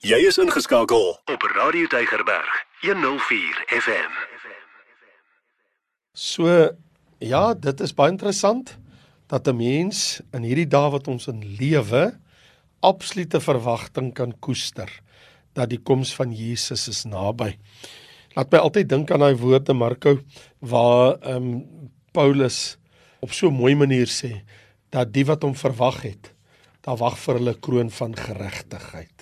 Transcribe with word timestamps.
Jy 0.00 0.16
is 0.24 0.38
ingeskakel 0.40 1.10
op 1.28 1.42
Radio 1.52 1.84
Tygerberg 1.92 2.52
104 2.80 3.58
FM. 3.68 4.14
So 6.16 6.48
ja, 7.20 7.42
dit 7.52 7.82
is 7.84 7.92
baie 7.92 8.14
interessant 8.14 8.72
dat 9.28 9.44
'n 9.52 9.56
mens 9.60 10.22
in 10.32 10.48
hierdie 10.48 10.64
dae 10.72 10.88
wat 10.96 11.08
ons 11.08 11.28
in 11.28 11.44
lewe 11.60 12.16
absolute 12.80 13.40
verwagting 13.40 14.14
kan 14.14 14.32
koester 14.40 14.88
dat 15.52 15.68
die 15.68 15.82
koms 15.84 16.14
van 16.16 16.32
Jesus 16.32 16.88
is 16.88 17.04
naby. 17.04 17.58
Laat 18.32 18.52
my 18.52 18.58
altyd 18.58 18.88
dink 18.88 19.10
aan 19.10 19.20
daai 19.20 19.36
woorde 19.36 19.74
Marko 19.74 20.18
waar 20.60 21.20
ehm 21.20 21.36
um, 21.36 21.64
Paulus 22.12 22.78
op 23.20 23.32
so 23.32 23.48
'n 23.48 23.60
mooi 23.60 23.74
manier 23.74 24.08
sê 24.08 24.44
dat 24.88 25.12
die 25.12 25.26
wat 25.26 25.42
hom 25.42 25.54
verwag 25.54 26.02
het, 26.02 26.32
daar 26.80 26.96
wag 26.96 27.18
vir 27.18 27.34
hulle 27.34 27.60
kroon 27.60 27.90
van 27.90 28.16
geregtigheid. 28.16 29.19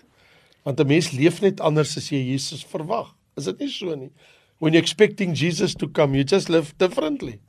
Want 0.69 0.81
'n 0.81 0.87
mens 0.87 1.11
leef 1.11 1.41
net 1.41 1.61
anders 1.61 1.97
as 1.97 2.11
jy 2.13 2.19
Jesus 2.29 2.65
verwag. 2.65 3.15
Is 3.35 3.45
dit 3.45 3.59
nie 3.59 3.69
so 3.73 3.95
nie? 3.95 4.11
When 4.59 4.73
you 4.73 4.83
expecting 4.83 5.33
Jesus 5.37 5.75
to 5.75 5.89
come, 5.89 6.15
you 6.15 6.25
just 6.25 6.49
live 6.49 6.73
differently. 6.77 7.41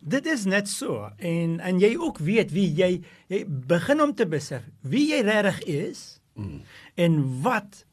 Dit 0.00 0.26
is 0.26 0.44
net 0.44 0.68
so 0.68 1.10
en 1.16 1.60
en 1.60 1.78
jy 1.78 1.94
ook 1.96 2.18
weet 2.18 2.50
wie 2.50 2.74
jy 2.74 3.02
jy 3.28 3.44
begin 3.46 4.02
om 4.02 4.14
te 4.14 4.26
besef 4.26 4.62
wie 4.80 5.06
jy 5.12 5.20
regtig 5.22 5.60
is 5.62 6.20
mm. 6.34 6.62
en 6.94 7.42
wat 7.42 7.84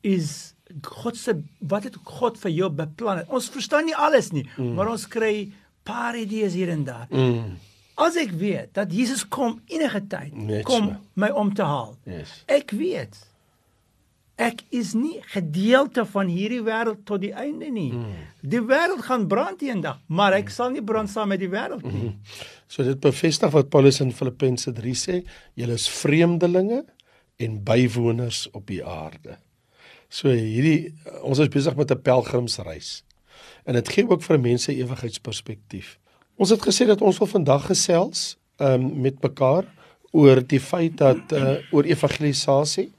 is 0.00 0.54
God 0.82 1.16
se 1.16 1.34
wat 1.58 1.84
het 1.84 1.96
God 2.04 2.38
vir 2.38 2.50
jou 2.50 2.70
beplan. 2.70 3.20
Ons 3.28 3.50
verstaan 3.52 3.84
nie 3.84 3.96
alles 3.96 4.30
nie, 4.30 4.48
mm. 4.56 4.72
maar 4.74 4.88
ons 4.88 5.04
kry 5.08 5.52
paar 5.82 6.16
idees 6.16 6.54
hier 6.54 6.72
en 6.72 6.84
daar. 6.84 7.06
Mm. 7.10 7.58
As 7.94 8.16
ek 8.16 8.32
weet 8.32 8.72
dat 8.72 8.92
Jesus 8.92 9.28
kom 9.28 9.60
enige 9.66 10.06
tyd 10.06 10.32
Net 10.32 10.64
kom 10.64 10.88
so. 10.88 10.96
my 11.14 11.28
om 11.28 11.52
te 11.54 11.62
haal. 11.62 11.98
Yes. 12.08 12.44
Ek 12.46 12.70
weet 12.70 13.31
ek 14.42 14.62
is 14.74 14.92
nie 14.98 15.20
gedeelte 15.32 16.04
van 16.08 16.30
hierdie 16.30 16.62
wêreld 16.66 17.04
tot 17.08 17.22
die 17.22 17.32
einde 17.36 17.68
nie. 17.70 17.90
Mm. 17.94 18.16
Die 18.54 18.62
wêreld 18.66 19.04
gaan 19.06 19.28
brand 19.30 19.62
eendag, 19.62 20.00
maar 20.06 20.34
ek 20.36 20.50
sal 20.50 20.72
nie 20.74 20.82
brand 20.84 21.10
saam 21.12 21.30
met 21.32 21.42
die 21.42 21.50
wêreld 21.52 21.84
nie. 21.86 22.10
Mm. 22.10 22.42
So 22.72 22.86
dit 22.86 22.98
bevestig 23.02 23.52
wat 23.54 23.70
Paulus 23.70 24.00
in 24.02 24.12
Filippense 24.16 24.72
3 24.74 24.94
sê, 24.98 25.22
julle 25.58 25.78
is 25.78 25.86
vreemdelinge 25.92 26.82
en 27.42 27.58
bywoners 27.66 28.46
op 28.56 28.66
die 28.70 28.82
aarde. 28.82 29.38
So 30.12 30.32
hierdie 30.32 30.92
ons 31.22 31.40
is 31.40 31.52
besig 31.52 31.76
met 31.78 31.92
'n 31.92 32.02
pelgrimsreis. 32.02 33.02
En 33.64 33.74
dit 33.74 33.88
gee 33.88 34.08
ook 34.08 34.22
vir 34.22 34.40
mense 34.40 34.72
ewigheidsperspektief. 34.74 35.98
Ons 36.36 36.50
het 36.50 36.62
gesê 36.62 36.86
dat 36.86 37.02
ons 37.02 37.18
wil 37.18 37.30
vandag 37.30 37.66
gesels 37.66 38.36
um, 38.58 39.00
met 39.00 39.22
mekaar 39.22 39.64
oor 40.10 40.42
die 40.46 40.60
feit 40.60 40.96
dat 40.96 41.32
uh, 41.32 41.56
oor 41.70 41.84
evangelisasie 41.84 42.90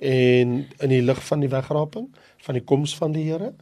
en 0.00 0.66
in 0.78 0.92
die 0.92 1.02
lig 1.02 1.20
van 1.26 1.40
die 1.40 1.50
wegraping 1.50 2.08
van 2.46 2.54
die 2.54 2.64
koms 2.64 2.94
van 2.96 3.12
die 3.12 3.24
Here. 3.30 3.54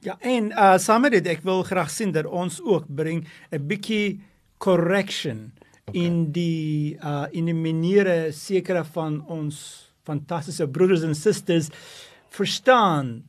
Ja, 0.00 0.16
en 0.20 0.52
uh 0.56 0.78
saam 0.78 1.04
met 1.04 1.12
dit 1.12 1.26
ek 1.26 1.42
wil 1.44 1.62
graag 1.66 1.90
sien 1.92 2.12
dat 2.12 2.26
ons 2.26 2.60
ook 2.62 2.86
bring 2.88 3.26
'n 3.50 3.66
bietjie 3.66 4.20
correction 4.58 5.52
okay. 5.86 6.00
in 6.04 6.32
die 6.32 6.96
uh 7.04 7.26
in 7.30 7.44
die 7.44 7.54
maniere 7.54 8.32
sekere 8.32 8.84
van 8.84 9.20
ons 9.26 9.90
fantastiese 10.04 10.68
broeders 10.68 11.02
en 11.02 11.14
susters 11.14 11.68
verstaan 12.28 13.28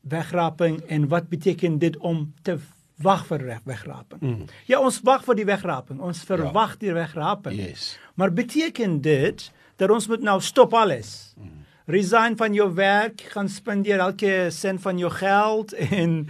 wegraping 0.00 0.80
en 0.86 1.08
wat 1.08 1.28
beteken 1.28 1.78
dit 1.78 1.96
om 1.96 2.34
te 2.42 2.58
wag 3.02 3.26
vir 3.26 3.60
wegraping. 3.64 4.20
Mm. 4.20 4.46
Ja, 4.66 4.78
ons 4.78 5.00
wag 5.02 5.24
vir 5.24 5.34
die 5.34 5.46
wegraping. 5.48 6.00
Ons 6.00 6.22
verwag 6.28 6.76
ja. 6.76 6.78
die 6.78 6.92
wegraping. 6.94 7.56
Yes. 7.58 7.98
Maar 8.14 8.32
beteken 8.32 9.00
dit 9.00 9.50
dat 9.76 9.90
ons 9.90 10.08
moet 10.08 10.22
nou 10.22 10.40
stop 10.40 10.74
alles. 10.74 11.34
Mm. 11.38 11.64
Resign 11.86 12.36
van 12.40 12.54
jou 12.54 12.70
werk, 12.74 13.20
gaan 13.34 13.48
spandeer 13.48 13.98
elke 13.98 14.48
sent 14.50 14.80
van 14.80 14.98
jou 14.98 15.10
geld 15.12 15.74
en 15.74 16.26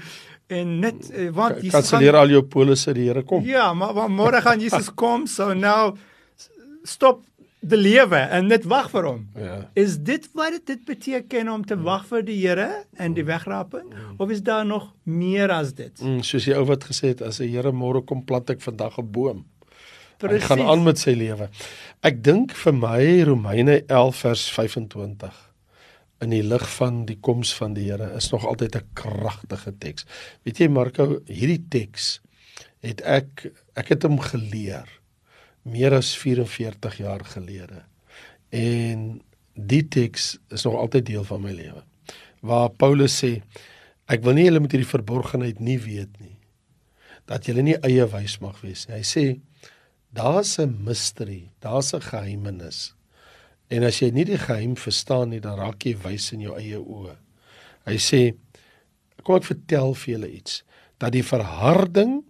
en 0.47 0.79
net 0.79 1.07
eh, 1.11 1.31
wat 1.33 1.63
jy 1.63 1.71
kanselleer 1.73 2.19
al 2.19 2.33
jou 2.35 2.43
polisse 2.45 2.93
die 2.93 3.07
Here 3.09 3.23
kom. 3.25 3.45
Ja, 3.49 3.71
maar, 3.75 3.95
maar 3.97 4.11
môre 4.13 4.43
gaan 4.45 4.61
Jesus 4.61 4.91
kom, 5.03 5.25
so 5.31 5.55
nou 5.57 5.95
stop 6.85 7.23
die 7.65 7.79
lewe 7.81 8.19
en 8.37 8.51
net 8.53 8.67
wag 8.69 8.91
vir 8.93 9.07
hom. 9.09 9.23
Ja. 9.41 9.57
Is 9.79 9.97
dit 10.05 10.27
wat 10.37 10.59
dit 10.69 10.83
beteken 10.85 11.49
om 11.53 11.65
te 11.65 11.79
wag 11.81 12.05
vir 12.11 12.25
die 12.27 12.37
Here 12.43 12.85
en 13.01 13.17
die 13.17 13.25
wegraping 13.25 13.87
mm. 13.89 14.19
of 14.21 14.35
is 14.35 14.43
daar 14.45 14.67
nog 14.69 14.91
meer 15.05 15.53
as 15.55 15.73
dit? 15.77 15.95
Mm, 16.03 16.21
soos 16.27 16.45
die 16.49 16.57
ou 16.57 16.65
wat 16.69 16.85
gesê 16.91 17.15
het 17.15 17.25
as 17.25 17.41
die 17.41 17.49
Here 17.55 17.73
môre 17.73 18.05
kom 18.05 18.25
plant 18.27 18.53
ek 18.53 18.61
vandag 18.65 18.99
'n 19.01 19.09
boom. 19.09 19.45
Hy 20.23 20.39
gaan 20.41 20.63
aan 20.63 20.85
met 20.87 21.01
sy 21.01 21.17
lewe. 21.19 21.49
Ek 22.07 22.23
dink 22.25 22.55
vir 22.57 22.77
my 22.77 23.01
Romeine 23.27 23.81
11 23.87 24.21
vers 24.23 24.45
25 24.55 25.41
in 26.25 26.33
die 26.33 26.45
lig 26.47 26.65
van 26.77 27.03
die 27.09 27.19
koms 27.21 27.53
van 27.59 27.75
die 27.77 27.89
Here 27.91 28.13
is 28.17 28.31
nog 28.33 28.47
altyd 28.47 28.77
'n 28.77 28.89
kragtige 28.95 29.73
teks. 29.79 30.07
Weet 30.43 30.59
jy 30.59 30.69
Marko, 30.69 31.21
hierdie 31.27 31.65
teks 31.69 32.21
het 32.81 33.01
ek 33.03 33.51
ek 33.75 33.89
het 33.89 34.03
hom 34.03 34.21
geleer 34.21 34.89
meer 35.63 35.95
as 35.95 36.17
44 36.17 36.97
jaar 36.97 37.25
gelede. 37.25 37.83
En 38.51 39.23
die 39.55 39.89
teks 39.89 40.39
is 40.51 40.65
nog 40.65 40.75
altyd 40.75 41.07
deel 41.07 41.25
van 41.25 41.41
my 41.41 41.53
lewe. 41.53 41.83
Waar 42.41 42.71
Paulus 42.71 43.25
sê 43.25 43.43
ek 44.07 44.23
wil 44.23 44.35
nie 44.35 44.45
julle 44.45 44.61
met 44.61 44.73
hierdie 44.73 44.91
verborgenheid 44.91 45.61
nie 45.61 45.79
weet 45.79 46.21
nie. 46.21 46.37
Dat 47.25 47.47
julle 47.47 47.63
nie 47.63 47.79
eie 47.81 48.07
wys 48.07 48.39
mag 48.39 48.61
wees 48.61 48.87
nie. 48.87 48.97
Hy 48.97 49.03
sê 49.03 49.41
daar's 50.15 50.59
'n 50.59 50.85
mystery, 50.85 51.51
daar's 51.61 51.93
'n 51.95 52.01
geheimenis. 52.01 52.95
En 53.69 53.83
as 53.83 53.99
jy 54.01 54.11
nie 54.11 54.25
die 54.25 54.39
geheim 54.39 54.77
verstaan 54.77 55.29
nie, 55.29 55.41
dan 55.41 55.59
raak 55.59 55.83
jy 55.87 55.97
wys 55.97 56.33
in 56.33 56.41
jou 56.41 56.57
eie 56.57 56.79
oë. 56.79 57.17
Hy 57.87 57.97
sê 57.97 58.35
kom 59.25 59.37
ek 59.37 59.49
vertel 59.49 59.95
vir 59.95 60.15
julle 60.15 60.31
iets 60.31 60.63
dat 60.99 61.13
die 61.13 61.25
verharding 61.25 62.23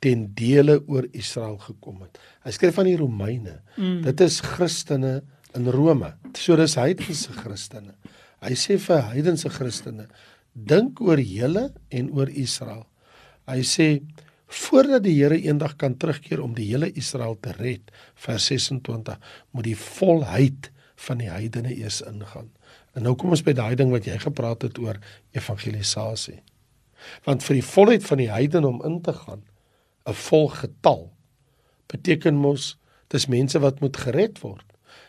ten 0.00 0.34
dele 0.34 0.80
oor 0.86 1.06
Israel 1.12 1.58
gekom 1.58 2.02
het. 2.02 2.18
Hy 2.44 2.50
skryf 2.50 2.74
van 2.74 2.88
die 2.88 2.96
Romeine. 2.96 3.60
Mm. 3.76 4.02
Dit 4.02 4.20
is 4.20 4.40
Christene 4.40 5.22
in 5.54 5.68
Rome. 5.68 6.14
So 6.34 6.56
dis 6.56 6.74
heidense 6.74 7.32
Christene. 7.32 7.94
Hy 8.40 8.54
sê 8.56 8.78
vir 8.80 9.02
heidense 9.12 9.50
Christene, 9.52 10.06
dink 10.54 11.00
oor 11.00 11.20
julle 11.20 11.68
en 11.90 12.10
oor 12.16 12.28
Israel. 12.28 12.86
Hy 13.50 13.60
sê 13.66 13.88
voordat 14.50 15.04
die 15.06 15.14
Here 15.14 15.38
eendag 15.38 15.76
kan 15.78 15.96
terugkeer 15.96 16.42
om 16.42 16.54
die 16.54 16.66
hele 16.72 16.90
Israel 16.98 17.36
te 17.40 17.52
red, 17.58 17.90
vers 18.14 18.46
26, 18.50 19.18
moet 19.50 19.64
die 19.64 19.76
volheid 19.78 20.70
van 21.06 21.20
die 21.22 21.30
heidene 21.30 21.74
eers 21.76 22.00
ingaan. 22.02 22.50
En 22.94 23.06
nou 23.06 23.14
kom 23.18 23.30
ons 23.30 23.44
by 23.46 23.54
daai 23.56 23.76
ding 23.78 23.92
wat 23.94 24.08
jy 24.08 24.18
gepraat 24.18 24.66
het 24.66 24.78
oor 24.82 24.98
evangelisasie. 25.36 26.40
Want 27.24 27.44
vir 27.46 27.60
die 27.60 27.64
volheid 27.64 28.04
van 28.04 28.20
die 28.20 28.30
heidene 28.30 28.68
om 28.68 28.82
in 28.86 29.00
te 29.02 29.14
gaan, 29.16 29.44
'n 30.06 30.14
vol 30.26 30.48
getal 30.48 31.12
beteken 31.86 32.34
mos 32.34 32.76
dis 33.08 33.26
mense 33.26 33.58
wat 33.58 33.80
moet 33.80 33.96
gered 33.96 34.38
word. 34.40 34.66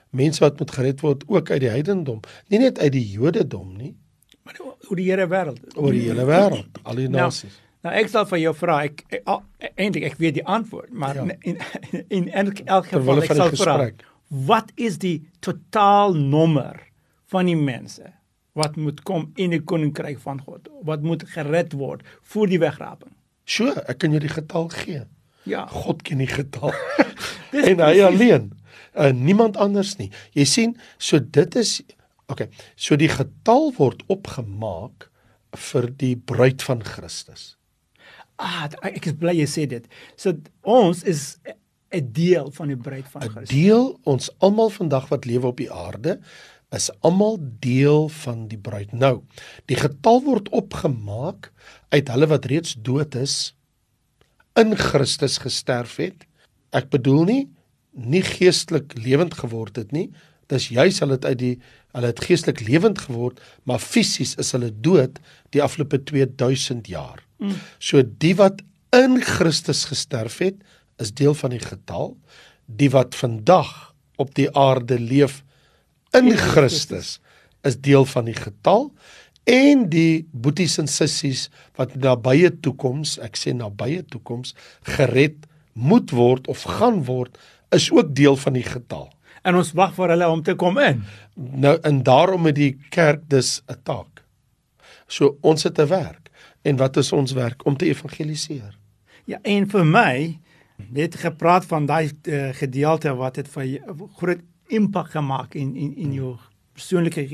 Mense 0.10 0.40
wat 0.44 0.60
moet 0.60 0.72
gered 0.72 1.02
word 1.02 1.24
ook 1.28 1.52
uit 1.52 1.62
die 1.62 1.70
heidendom, 1.70 2.20
nie 2.50 2.60
net 2.60 2.80
uit 2.80 2.92
die 2.92 3.06
Jodendom 3.12 3.78
nie, 3.78 3.96
maar 4.44 4.58
oor 4.90 4.96
die 4.96 5.10
hele 5.10 5.28
wêreld. 5.28 5.78
Oor 5.78 5.92
die 5.92 6.08
hele 6.10 6.26
wêreld, 6.26 6.82
al 6.84 6.96
die 6.96 7.08
nou, 7.08 7.30
nasies. 7.30 7.61
Nou, 7.82 7.94
ek 7.98 8.12
sal 8.14 8.28
vir 8.30 8.44
jou 8.44 8.54
vra, 8.60 8.78
ek 8.86 9.04
eintlik 9.10 10.04
ek, 10.06 10.14
ek 10.14 10.20
weet 10.22 10.36
die 10.38 10.46
antwoord, 10.46 10.92
maar 10.94 11.18
ja. 11.18 11.26
in 11.42 11.58
in, 11.58 12.02
in 12.20 12.28
elk, 12.44 12.62
elk 12.66 12.92
geval 12.92 13.24
ek 13.24 13.34
sal 13.34 13.56
vra. 13.58 13.78
Wat 14.32 14.70
is 14.80 15.00
die 15.02 15.18
totaal 15.44 16.14
nommer 16.16 16.78
van 17.34 17.50
die 17.50 17.58
mense 17.58 18.14
wat 18.54 18.76
moet 18.76 19.02
kom 19.08 19.30
in 19.40 19.56
die 19.56 19.64
koninkryk 19.64 20.20
van 20.22 20.42
God? 20.46 20.70
Wat 20.88 21.04
moet 21.04 21.26
gered 21.34 21.74
word 21.80 22.06
voor 22.34 22.52
die 22.52 22.60
wegraping? 22.62 23.12
So, 23.50 23.74
ek 23.90 24.04
kan 24.04 24.14
jou 24.14 24.22
die 24.24 24.32
getal 24.32 24.70
gee. 24.76 25.06
Ja. 25.50 25.66
God 25.72 26.04
ken 26.06 26.22
die 26.22 26.30
getal. 26.30 26.76
en 27.72 27.82
hy 27.82 27.96
alleen. 28.06 28.52
Uh, 28.92 29.10
niemand 29.16 29.58
anders 29.58 29.96
nie. 29.98 30.12
Jy 30.38 30.46
sien, 30.46 30.76
so 31.02 31.20
dit 31.20 31.56
is 31.60 31.80
okay. 32.32 32.50
So 32.76 33.00
die 33.00 33.10
getal 33.12 33.72
word 33.78 34.04
opgemaak 34.12 35.10
vir 35.72 35.90
die 36.00 36.14
bruid 36.16 36.64
van 36.64 36.84
Christus. 36.86 37.56
Ah, 38.42 38.70
ek 38.90 39.12
is 39.12 39.18
bly 39.22 39.36
jy 39.38 39.50
sê 39.50 39.68
dit. 39.70 39.86
So 40.18 40.34
ons 40.66 41.04
is 41.04 41.38
'n 41.92 42.08
deel 42.16 42.52
van 42.52 42.72
die 42.72 42.78
bruid 42.78 43.08
van 43.14 43.22
Christus. 43.22 43.50
'n 43.50 43.54
Deel 43.54 44.00
ons 44.04 44.32
almal 44.40 44.70
vandag 44.70 45.10
wat 45.10 45.26
lewe 45.26 45.48
op 45.48 45.58
die 45.58 45.72
aarde 45.72 46.20
is 46.72 46.90
almal 47.04 47.38
deel 47.60 48.08
van 48.24 48.48
die 48.48 48.58
bruid. 48.58 48.94
Nou, 48.96 49.22
die 49.68 49.76
getal 49.76 50.22
word 50.24 50.50
opgemaak 50.56 51.52
uit 51.92 52.08
hulle 52.08 52.28
wat 52.32 52.48
reeds 52.48 52.78
dood 52.80 53.16
is 53.16 53.54
in 54.56 54.76
Christus 54.80 55.38
gesterf 55.44 55.98
het. 56.00 56.26
Ek 56.72 56.90
bedoel 56.90 57.24
nie 57.24 57.44
nie 57.92 58.24
geestelik 58.24 58.94
lewend 58.96 59.34
geword 59.36 59.76
het 59.76 59.92
nie. 59.92 60.14
Dis 60.52 60.70
juis 60.74 61.00
hulle 61.04 61.18
het 61.18 61.28
uit 61.28 61.40
die 61.40 61.56
hulle 61.92 62.12
het 62.14 62.22
geestelik 62.24 62.62
lewend 62.64 63.02
geword, 63.04 63.40
maar 63.68 63.82
fisies 63.84 64.38
is 64.40 64.54
hulle 64.56 64.70
dood 64.72 65.18
die 65.52 65.64
afgelope 65.64 66.00
2000 66.08 66.88
jaar. 66.88 67.20
Mm. 67.44 67.58
So 67.84 68.04
die 68.04 68.36
wat 68.40 68.62
in 68.96 69.20
Christus 69.24 69.86
gesterf 69.90 70.40
het, 70.44 70.60
is 71.02 71.12
deel 71.16 71.36
van 71.36 71.52
die 71.56 71.64
getal. 71.64 72.14
Die 72.68 72.92
wat 72.94 73.16
vandag 73.16 73.92
op 74.22 74.36
die 74.38 74.48
aarde 74.56 75.00
leef 75.00 75.42
in 76.16 76.32
Christus 76.38 77.20
is 77.68 77.78
deel 77.80 78.06
van 78.06 78.28
die 78.28 78.38
getal 78.38 78.90
en 79.50 79.88
die 79.90 80.28
boeties 80.32 80.78
en 80.82 80.90
sissies 80.92 81.48
wat 81.80 81.96
nabye 81.98 82.52
toekoms, 82.62 83.18
ek 83.26 83.40
sê 83.40 83.56
nabye 83.58 84.04
toekoms 84.12 84.54
gered 84.96 85.48
moet 85.74 86.12
word 86.14 86.48
of 86.52 86.66
gaan 86.78 87.02
word 87.08 87.40
is 87.74 87.90
ook 87.92 88.14
deel 88.16 88.36
van 88.38 88.58
die 88.58 88.68
getal. 88.68 89.10
En 89.42 89.56
ons 89.56 89.72
wag 89.74 89.94
vir 89.96 90.14
hulle 90.14 90.30
om 90.30 90.44
te 90.44 90.56
kom 90.56 90.78
in. 90.78 91.04
Nou 91.36 91.78
en 91.88 92.04
daarom 92.04 92.46
het 92.46 92.56
die 92.56 92.78
kerk 92.90 93.30
dus 93.30 93.62
'n 93.68 93.80
taak. 93.84 94.24
So 95.08 95.38
ons 95.42 95.64
het 95.64 95.80
'n 95.80 95.88
werk. 95.88 96.30
En 96.62 96.78
wat 96.78 96.98
is 96.98 97.12
ons 97.12 97.32
werk 97.32 97.66
om 97.66 97.78
te 97.78 97.86
evangeliseer? 97.86 98.78
Ja, 99.26 99.40
en 99.42 99.70
vir 99.70 99.86
my 99.86 100.40
net 100.90 101.16
gepraat 101.16 101.66
van 101.66 101.86
daai 101.86 102.12
uh, 102.24 102.50
gedeelte 102.54 103.16
wat 103.16 103.36
het 103.36 103.48
vir 103.48 103.80
groot 104.18 104.42
impak 104.68 105.12
gemaak 105.12 105.56
in 105.56 105.76
in 105.76 105.96
in 105.96 106.14
jou 106.14 106.38
persoonlike 106.74 107.28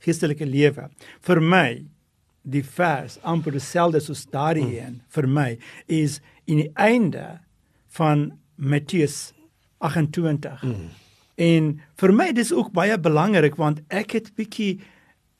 geestelike 0.00 0.46
lewe. 0.46 0.88
Vir 1.20 1.40
my 1.40 1.84
die 2.42 2.64
vers 2.64 3.18
amper 3.22 3.52
dieselfde 3.52 4.00
soos 4.00 4.24
daardie 4.32 4.64
hmm. 4.64 4.78
een 4.78 5.02
vir 5.08 5.28
my 5.28 5.58
is 5.86 6.20
in 6.44 6.56
die 6.56 6.70
einde 6.74 7.40
van 7.88 8.30
Matteus 8.56 9.32
28. 9.78 10.60
Hmm. 10.60 10.88
En 11.40 11.70
vir 12.00 12.12
my 12.12 12.30
dis 12.36 12.52
ook 12.52 12.72
baie 12.76 12.98
belangrik 13.00 13.56
want 13.60 13.80
ek 13.88 14.18
het 14.18 14.32
bietjie 14.36 14.74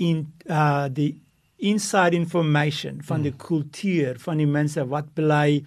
in 0.01 0.25
uh 0.49 0.89
die 0.89 1.13
inside 1.61 2.17
information 2.17 3.03
van 3.05 3.27
die 3.27 3.35
kultuur 3.37 4.17
van 4.23 4.41
die 4.41 4.49
mense 4.49 4.81
wat 4.89 5.11
bly 5.15 5.61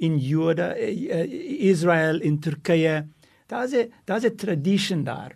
in 0.00 0.18
Juda, 0.22 0.70
uh, 0.78 1.24
Israel 1.66 2.22
in 2.22 2.38
Turkye. 2.38 3.02
Daar's 3.50 3.74
'n 3.74 3.90
daar's 4.06 4.24
'n 4.24 4.36
tradition 4.36 5.04
daar. 5.04 5.34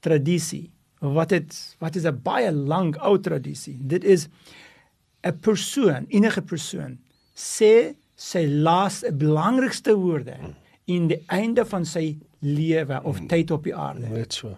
Tradisie. 0.00 0.70
Wat 1.00 1.28
dit 1.28 1.76
wat 1.78 1.96
is 1.96 2.04
'n 2.04 2.20
baie 2.22 2.52
lank 2.52 2.96
ou 2.96 3.18
tradisie. 3.18 3.76
Dit 3.80 4.04
is 4.04 4.28
'n 5.22 5.38
persoon, 5.40 6.06
enige 6.08 6.42
persoon 6.42 6.98
sê 7.34 7.94
sy 8.16 8.44
laaste 8.46 9.12
belangrikste 9.12 9.94
woorde 9.96 10.36
in 10.84 11.08
die 11.08 11.20
einde 11.32 11.64
van 11.64 11.86
sy 11.88 12.18
lewe 12.40 13.00
of 13.04 13.20
tyd 13.28 13.50
op 13.50 13.64
die 13.64 13.74
aarde. 13.76 14.08
Net 14.08 14.32
so. 14.32 14.56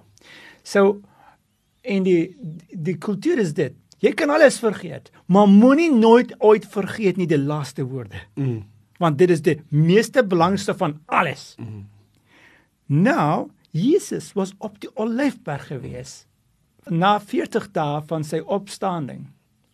So 0.62 1.00
en 1.82 2.05
die 2.06 2.37
die 2.70 2.99
kultuur 2.99 3.43
is 3.43 3.55
dit 3.55 3.79
Jy 4.02 4.11
kan 4.19 4.32
alles 4.34 4.56
vergeet, 4.58 5.12
maar 5.31 5.46
moenie 5.46 5.93
nooit 5.94 6.32
ooit 6.43 6.64
vergeet 6.67 7.20
nie 7.20 7.29
die 7.31 7.38
laaste 7.38 7.84
woorde. 7.87 8.19
Mm. 8.34 8.64
Want 8.99 9.19
dit 9.20 9.31
is 9.31 9.44
die 9.46 9.61
meeste 9.70 10.25
belangrikste 10.26 10.75
van 10.75 10.96
alles. 11.06 11.52
Mm. 11.58 11.84
Nou, 12.87 13.50
Jesus 13.70 14.32
was 14.35 14.56
op 14.58 14.81
die 14.82 14.90
Olyfberg 14.99 15.69
gewees 15.70 16.25
na 16.90 17.14
40 17.23 17.69
dae 17.70 18.00
van 18.11 18.26
sy 18.26 18.40
opstanding 18.43 19.28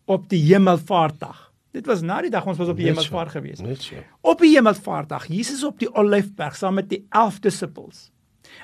op 0.05 0.29
die 0.29 0.43
Hemelvaartdag. 0.45 1.48
Dit 1.75 1.85
was 1.85 2.01
na 2.01 2.17
die 2.25 2.31
dag 2.33 2.47
ons 2.49 2.57
was 2.57 2.71
op 2.71 2.79
die 2.79 2.87
Hemelvaart 2.87 3.29
so, 3.31 3.39
gewees. 3.39 3.59
Net 3.61 3.83
so. 3.85 4.01
Op 4.25 4.41
die 4.41 4.55
Hemelvaartdag, 4.55 5.27
Jesus 5.29 5.63
op 5.67 5.77
die 5.81 5.89
Olyfberg 5.93 6.57
saam 6.57 6.79
met 6.79 6.89
die 6.89 7.03
11 7.09 7.43
disippels. 7.45 8.07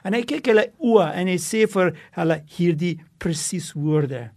En 0.02 0.16
hy 0.18 0.24
kyk 0.26 0.50
hulle 0.50 0.66
oë 0.82 1.12
en 1.22 1.30
hy 1.30 1.38
sê 1.42 1.66
vir 1.70 1.94
hulle 2.18 2.40
hierdie 2.58 2.96
presies 3.22 3.72
woorde. 3.78 4.30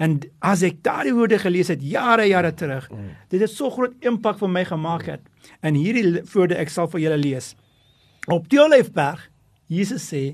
En 0.00 0.16
as 0.44 0.62
ek 0.66 0.78
daardie 0.86 1.14
woorde 1.16 1.38
gelees 1.42 1.68
het 1.72 1.82
jare 1.84 2.28
jare 2.30 2.52
terug, 2.56 2.86
mm. 2.92 3.10
dit 3.34 3.42
het 3.42 3.52
so 3.52 3.70
groot 3.74 3.94
impak 4.06 4.38
vir 4.40 4.52
my 4.54 4.64
gemaak 4.68 5.06
het. 5.10 5.26
En 5.60 5.76
hierdie 5.76 6.22
woorde 6.32 6.58
ek 6.62 6.72
sal 6.72 6.88
vir 6.94 7.08
julle 7.08 7.20
lees. 7.20 7.52
Op 8.32 8.48
die 8.50 8.62
Olyfberg, 8.62 9.26
Jesus 9.70 10.06
sê, 10.12 10.24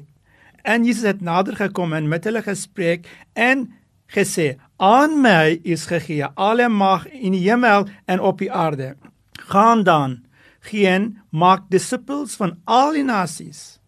en 0.62 0.84
Jesus 0.86 1.08
het 1.08 1.24
nader 1.24 1.56
gekom 1.58 1.96
en 1.96 2.08
met 2.08 2.24
hulle 2.28 2.42
gespreek 2.44 3.08
en 3.34 3.66
gesê: 4.14 4.56
"Aan 4.76 5.20
my 5.20 5.60
is 5.64 5.86
gegee 5.86 6.24
alle 6.34 6.68
mag 6.68 7.06
in 7.08 7.32
die 7.32 7.48
hemel 7.48 7.88
en 8.06 8.20
op 8.20 8.38
die 8.38 8.52
aarde. 8.52 8.96
Gaan 9.32 9.84
dan, 9.84 10.24
geen 10.60 11.18
maak 11.30 11.70
disippels 11.70 12.36
van 12.36 12.58
al 12.64 12.92
die 12.92 13.04
nasies." 13.04 13.82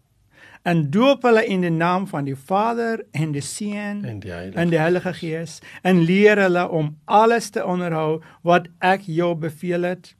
en 0.65 0.87
doop 0.89 1.25
hulle 1.27 1.43
in 1.45 1.61
die 1.61 1.73
naam 1.73 2.07
van 2.09 2.25
die 2.25 2.35
Vader 2.35 3.03
en 3.13 3.33
die 3.35 3.43
Seun 3.45 4.01
en 4.05 4.19
die 4.23 4.31
Heilige, 4.33 4.59
en 4.59 4.71
die 4.73 4.79
Heilige 4.81 5.13
Gees 5.13 5.59
en 5.85 6.01
leer 6.07 6.41
hulle 6.41 6.65
om 6.73 6.95
alles 7.05 7.51
te 7.53 7.61
onderhou 7.65 8.21
wat 8.47 8.69
ek 8.81 9.05
jou 9.05 9.33
beveel 9.37 9.85
het 9.85 10.15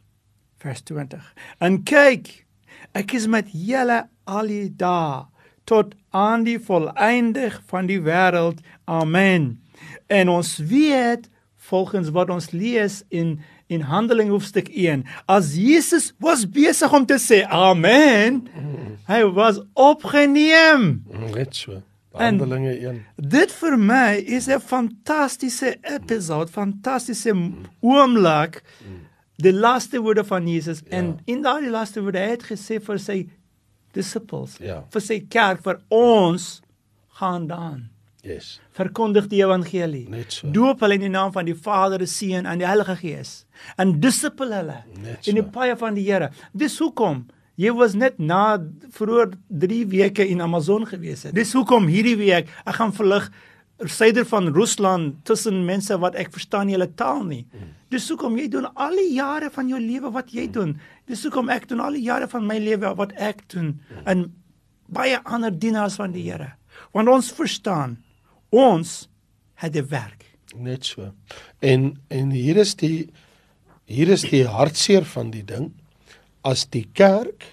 vers 0.61 0.83
20 0.85 1.31
en 1.65 1.79
kyk 1.89 2.29
ek 2.93 3.15
is 3.17 3.25
met 3.31 3.49
julle 3.49 4.03
al 4.29 4.53
die 4.53 4.69
dae 4.69 5.25
tot 5.65 5.97
aan 6.13 6.45
die 6.45 6.59
volëindig 6.61 7.57
van 7.71 7.89
die 7.89 8.01
wêreld 8.05 8.61
amen 8.85 9.55
en 10.07 10.29
ons 10.29 10.57
weet 10.57 11.29
volgens 11.69 12.09
wat 12.09 12.29
ons 12.29 12.51
lees 12.51 13.03
in 13.09 13.39
in 13.67 13.81
Handelinge 13.81 14.29
hoofstuk 14.29 14.67
1 14.69 15.05
as 15.25 15.55
Jesus 15.57 16.11
was 16.21 16.45
besig 16.45 16.93
om 16.93 17.05
te 17.05 17.17
sê 17.21 17.41
amen 17.49 18.43
hy 19.09 19.23
was 19.33 19.61
opgeneem. 19.73 21.01
Net 21.33 21.55
so. 21.57 21.81
Handelinge 22.15 22.75
1 22.77 23.01
dit 23.17 23.55
vir 23.61 23.77
my 23.77 24.11
is 24.37 24.47
'n 24.47 24.61
fantastiese 24.61 25.77
episode 25.81 26.51
fantastiese 26.51 27.33
oomblik 27.81 28.61
die 29.35 29.53
laaste 29.53 29.99
woorde 29.99 30.23
van 30.23 30.47
Jesus. 30.47 30.81
Ja. 30.85 30.97
en 30.97 31.19
in 31.25 31.41
daardie 31.41 31.69
laaste 31.69 32.01
woorde 32.01 32.19
het 32.19 32.43
gesê 32.43 32.79
vir 32.79 32.99
sy 32.99 33.17
disciples 33.93 34.57
ja. 34.59 34.83
vir 34.91 35.01
sy 35.01 35.19
kerk 35.29 35.63
vir 35.63 35.81
ons 35.89 36.61
gaan 37.19 37.47
dan 37.47 37.89
Yes. 38.25 38.55
Verkondig 38.73 39.27
die 39.29 39.43
evangelie. 39.43 40.07
So. 40.33 40.49
Doop 40.53 40.81
hulle 40.81 40.97
in 40.97 41.05
die 41.05 41.13
naam 41.13 41.31
van 41.35 41.45
die 41.45 41.55
Vader, 41.55 42.01
die 42.01 42.09
Seun 42.09 42.47
en 42.49 42.61
die 42.61 42.67
Heilige 42.67 42.97
Gees. 42.97 43.45
En 43.77 43.99
disipel 44.01 44.53
hulle 44.55 44.81
so. 44.89 45.29
in 45.29 45.41
die 45.41 45.45
paie 45.45 45.75
van 45.77 45.97
die 45.97 46.07
Here. 46.07 46.31
Dis 46.57 46.79
hoekom 46.81 47.27
jy 47.61 47.71
was 47.75 47.93
net 47.95 48.17
na 48.19 48.57
vroeër 48.97 49.35
3 49.47 49.83
weke 49.93 50.25
in 50.27 50.41
Amazon 50.43 50.87
gewees 50.89 51.23
het. 51.23 51.35
Dis 51.37 51.53
hoekom 51.55 51.87
hierdie 51.87 52.17
week 52.19 52.49
ek 52.65 52.79
gaan 52.79 52.91
verlig 52.95 53.29
suider 53.91 54.25
van 54.27 54.49
Rusland 54.55 55.21
tussen 55.27 55.65
mense 55.67 55.95
wat 55.99 56.15
ek 56.19 56.31
verstaan 56.35 56.71
hulle 56.71 56.87
taal 56.95 57.23
nie. 57.27 57.43
Dis 57.91 58.07
hoekom 58.11 58.37
jy 58.39 58.47
doen 58.51 58.67
al 58.73 58.95
die 58.99 59.13
jare 59.15 59.51
van 59.53 59.69
jou 59.71 59.79
lewe 59.79 60.11
wat 60.15 60.31
jy 60.35 60.47
doen. 60.51 60.75
Dis 61.07 61.23
hoekom 61.27 61.51
ek 61.53 61.67
doen 61.69 61.83
al 61.83 61.95
die 61.99 62.05
jare 62.07 62.27
van 62.31 62.47
my 62.47 62.57
lewe 62.59 62.91
wat 62.97 63.15
ek 63.19 63.45
doen 63.51 63.75
en 64.05 64.29
baie 64.91 65.19
ander 65.23 65.51
dienaars 65.51 65.97
van 65.99 66.13
die 66.15 66.25
Here. 66.27 66.53
Want 66.95 67.11
ons 67.11 67.31
verstaan 67.35 67.97
ons 68.55 69.07
het 69.61 69.75
'n 69.75 69.87
werk. 69.89 70.25
Net 70.55 70.85
so. 70.85 71.13
En 71.59 72.01
en 72.09 72.31
hier 72.31 72.57
is 72.57 72.75
die 72.75 73.09
hier 73.85 74.09
is 74.09 74.21
die 74.21 74.45
hartseer 74.45 75.05
van 75.05 75.31
die 75.31 75.43
ding. 75.43 75.73
As 76.43 76.65
die 76.65 76.87
kerk 76.93 77.45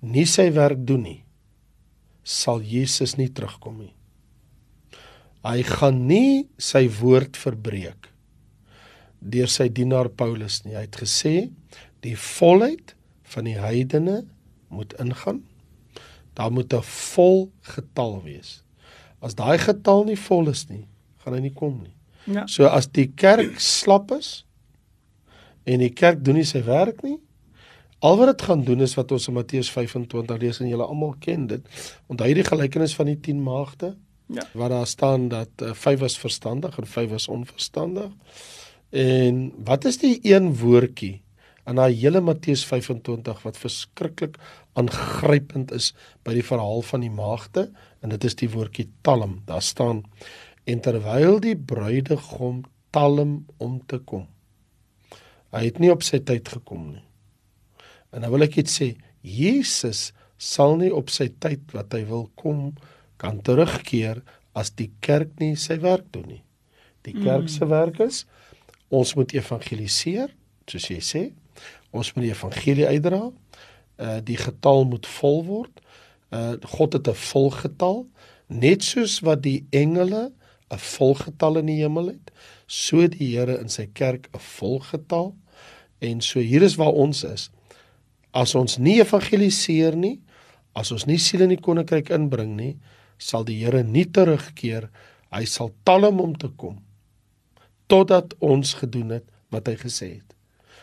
nie 0.00 0.26
sy 0.26 0.50
werk 0.52 0.86
doen 0.86 1.02
nie, 1.02 1.24
sal 2.22 2.60
Jesus 2.60 3.16
nie 3.16 3.28
terugkom 3.28 3.78
nie. 3.78 3.94
Hy 5.44 5.62
gaan 5.62 6.06
nie 6.06 6.48
sy 6.58 6.88
woord 7.00 7.36
verbreek 7.36 8.10
deur 9.20 9.48
sy 9.52 9.68
dienaar 9.68 10.08
Paulus 10.08 10.62
nie. 10.64 10.74
Hy 10.74 10.86
het 10.86 10.96
gesê 10.96 11.50
die 12.04 12.16
volheid 12.16 12.94
van 13.34 13.44
die 13.44 13.58
heidene 13.60 14.22
moet 14.72 14.94
ingaan. 15.00 15.42
Daar 16.34 16.52
moet 16.52 16.72
'n 16.72 16.82
vol 16.82 17.50
getal 17.60 18.22
wees. 18.22 18.62
As 19.20 19.36
daai 19.36 19.58
getal 19.60 20.06
nie 20.08 20.18
vol 20.18 20.48
is 20.52 20.66
nie, 20.70 20.84
gaan 21.22 21.36
hy 21.36 21.42
nie 21.44 21.54
kom 21.56 21.80
nie. 21.82 21.94
Ja. 22.30 22.46
So 22.48 22.68
as 22.68 22.88
die 22.88 23.08
kerk 23.16 23.60
slap 23.60 24.12
is 24.16 24.44
en 25.68 25.82
die 25.84 25.92
kerk 25.92 26.22
doen 26.24 26.40
nie 26.40 26.46
sy 26.48 26.62
werk 26.66 27.02
nie, 27.04 27.18
al 28.00 28.16
wat 28.16 28.32
dit 28.32 28.46
gaan 28.48 28.62
doen 28.64 28.80
is 28.84 28.96
wat 28.96 29.12
ons 29.12 29.28
in 29.28 29.36
Matteus 29.36 29.70
25 29.72 30.40
lees 30.40 30.60
en 30.62 30.70
julle 30.70 30.86
almal 30.86 31.16
ken 31.20 31.46
dit. 31.50 31.82
Onthou 32.08 32.30
die 32.36 32.46
gelykenis 32.46 32.96
van 32.96 33.10
die 33.12 33.18
10 33.20 33.42
maagde? 33.44 33.94
Ja. 34.30 34.46
Waar 34.56 34.72
daar 34.72 34.86
staan 34.86 35.28
dat 35.28 35.50
5 35.60 35.86
uh, 35.96 36.00
was 36.00 36.16
verstandig 36.18 36.78
en 36.78 36.86
5 36.86 37.10
was 37.10 37.28
onverstandig. 37.28 38.12
En 38.90 39.50
wat 39.64 39.84
is 39.84 39.98
die 40.00 40.18
een 40.22 40.54
woordjie 40.56 41.20
in 41.70 41.78
daai 41.78 41.94
hele 41.94 42.20
Matteus 42.24 42.64
25 42.66 43.44
wat 43.46 43.58
verskriklik 43.60 44.38
aangrypend 44.78 45.70
is 45.76 45.92
by 46.26 46.34
die 46.34 46.46
verhaal 46.46 46.82
van 46.86 47.04
die 47.04 47.12
maagde 47.14 47.68
en 48.02 48.14
dit 48.14 48.26
is 48.26 48.36
die 48.40 48.50
woordjie 48.50 48.88
talm. 49.06 49.38
Daar 49.46 49.62
staan 49.62 50.02
en 50.68 50.82
terwyl 50.82 51.38
die 51.42 51.56
bruidegom 51.56 52.64
talm 52.94 53.44
om 53.62 53.78
te 53.86 54.00
kom. 54.02 54.26
Hy 55.54 55.64
het 55.66 55.78
nie 55.82 55.90
op 55.92 56.02
sy 56.06 56.20
tyd 56.26 56.50
gekom 56.50 56.90
nie. 56.92 57.04
En 58.10 58.24
nou 58.24 58.32
wil 58.34 58.46
ek 58.46 58.60
iets 58.62 58.76
sê, 58.80 58.92
Jesus 59.22 60.10
sal 60.40 60.76
nie 60.80 60.90
op 60.94 61.10
sy 61.12 61.28
tyd 61.42 61.70
wat 61.76 61.94
hy 61.94 62.02
wil 62.08 62.28
kom 62.40 62.70
kan 63.20 63.42
terugkeer 63.44 64.22
as 64.56 64.72
die 64.74 64.88
kerk 65.04 65.36
nie 65.42 65.54
sy 65.58 65.78
werk 65.82 66.08
doen 66.14 66.26
nie. 66.26 66.42
Die 67.06 67.14
kerk 67.16 67.46
mm. 67.46 67.52
se 67.52 67.68
werk 67.70 68.00
is 68.02 68.24
ons 68.90 69.12
moet 69.14 69.30
evangeliseer, 69.36 70.32
soos 70.66 70.88
jy 70.90 70.98
sê. 71.04 71.22
Ons 71.90 72.12
moet 72.14 72.28
die 72.28 72.32
evangelie 72.34 72.86
uitdra. 72.86 73.22
Uh 74.00 74.18
die 74.24 74.38
getal 74.40 74.84
moet 74.88 75.06
vol 75.06 75.44
word. 75.44 75.80
Uh 76.30 76.56
God 76.76 76.92
het 76.92 77.08
'n 77.08 77.14
vol 77.14 77.50
getal, 77.50 78.06
net 78.46 78.82
soos 78.82 79.20
wat 79.20 79.42
die 79.42 79.66
engele 79.70 80.32
'n 80.70 80.78
volgetal 80.78 81.58
in 81.58 81.66
die 81.66 81.80
hemel 81.82 82.06
het, 82.06 82.30
so 82.66 83.08
die 83.08 83.36
Here 83.36 83.58
in 83.58 83.68
sy 83.68 83.88
kerk 83.92 84.28
'n 84.32 84.38
volgetal. 84.38 85.34
En 85.98 86.20
so 86.20 86.40
hier 86.40 86.62
is 86.62 86.76
waar 86.76 86.92
ons 86.92 87.24
is. 87.24 87.50
As 88.30 88.54
ons 88.54 88.78
nie 88.78 89.00
evangeliseer 89.00 89.96
nie, 89.96 90.20
as 90.72 90.92
ons 90.92 91.04
nie 91.04 91.18
siele 91.18 91.42
in 91.42 91.56
die 91.56 91.60
koninkryk 91.60 92.10
inbring 92.10 92.56
nie, 92.56 92.76
sal 93.18 93.44
die 93.44 93.64
Here 93.64 93.82
nie 93.82 94.06
terugkeer. 94.06 94.90
Hy 95.30 95.44
sal 95.44 95.74
talm 95.84 96.20
om 96.20 96.36
te 96.36 96.48
kom 96.48 96.78
totdat 97.90 98.36
ons 98.38 98.74
gedoen 98.78 99.16
het 99.18 99.26
wat 99.50 99.66
hy 99.66 99.74
gesê 99.80 100.08
het. 100.20 100.34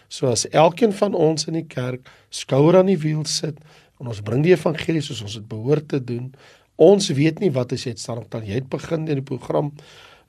So 0.08 0.32
as 0.32 0.48
elkeen 0.50 0.94
van 0.96 1.16
ons 1.18 1.48
in 1.48 1.58
die 1.60 1.68
kerk 1.68 2.08
skouer 2.30 2.80
aan 2.80 2.92
die 2.92 3.00
wiel 3.02 3.26
sit 3.28 3.60
en 4.00 4.12
ons 4.12 4.22
bring 4.22 4.44
die 4.46 4.54
evangelie 4.54 5.02
soos 5.02 5.24
ons 5.26 5.40
dit 5.40 5.48
behoort 5.50 5.88
te 5.90 6.00
doen, 6.04 6.30
ons 6.78 7.10
weet 7.18 7.42
nie 7.42 7.50
wat 7.54 7.74
as 7.74 7.88
jy 7.88 7.96
het 7.96 8.04
staan 8.04 8.22
dan 8.30 8.46
jy 8.46 8.60
het 8.60 8.70
begin 8.70 9.08
in 9.08 9.22
die 9.22 9.26
program 9.26 9.74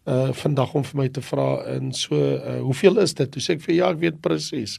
uh 0.09 0.31
vandag 0.33 0.73
om 0.79 0.85
vir 0.89 0.97
my 1.03 1.09
te 1.13 1.21
vra 1.21 1.49
en 1.75 1.93
so 1.93 2.17
uh, 2.17 2.61
hoeveel 2.65 3.03
is 3.03 3.13
dit? 3.15 3.29
Toe 3.29 3.43
sê 3.45 3.59
ek 3.59 3.67
vir 3.67 3.75
ja, 3.75 3.91
ek 3.93 4.01
weet 4.01 4.23
presies. 4.25 4.79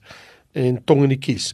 En 0.57 0.79
tong 0.89 1.03
in 1.05 1.13
die 1.13 1.21
kies 1.21 1.53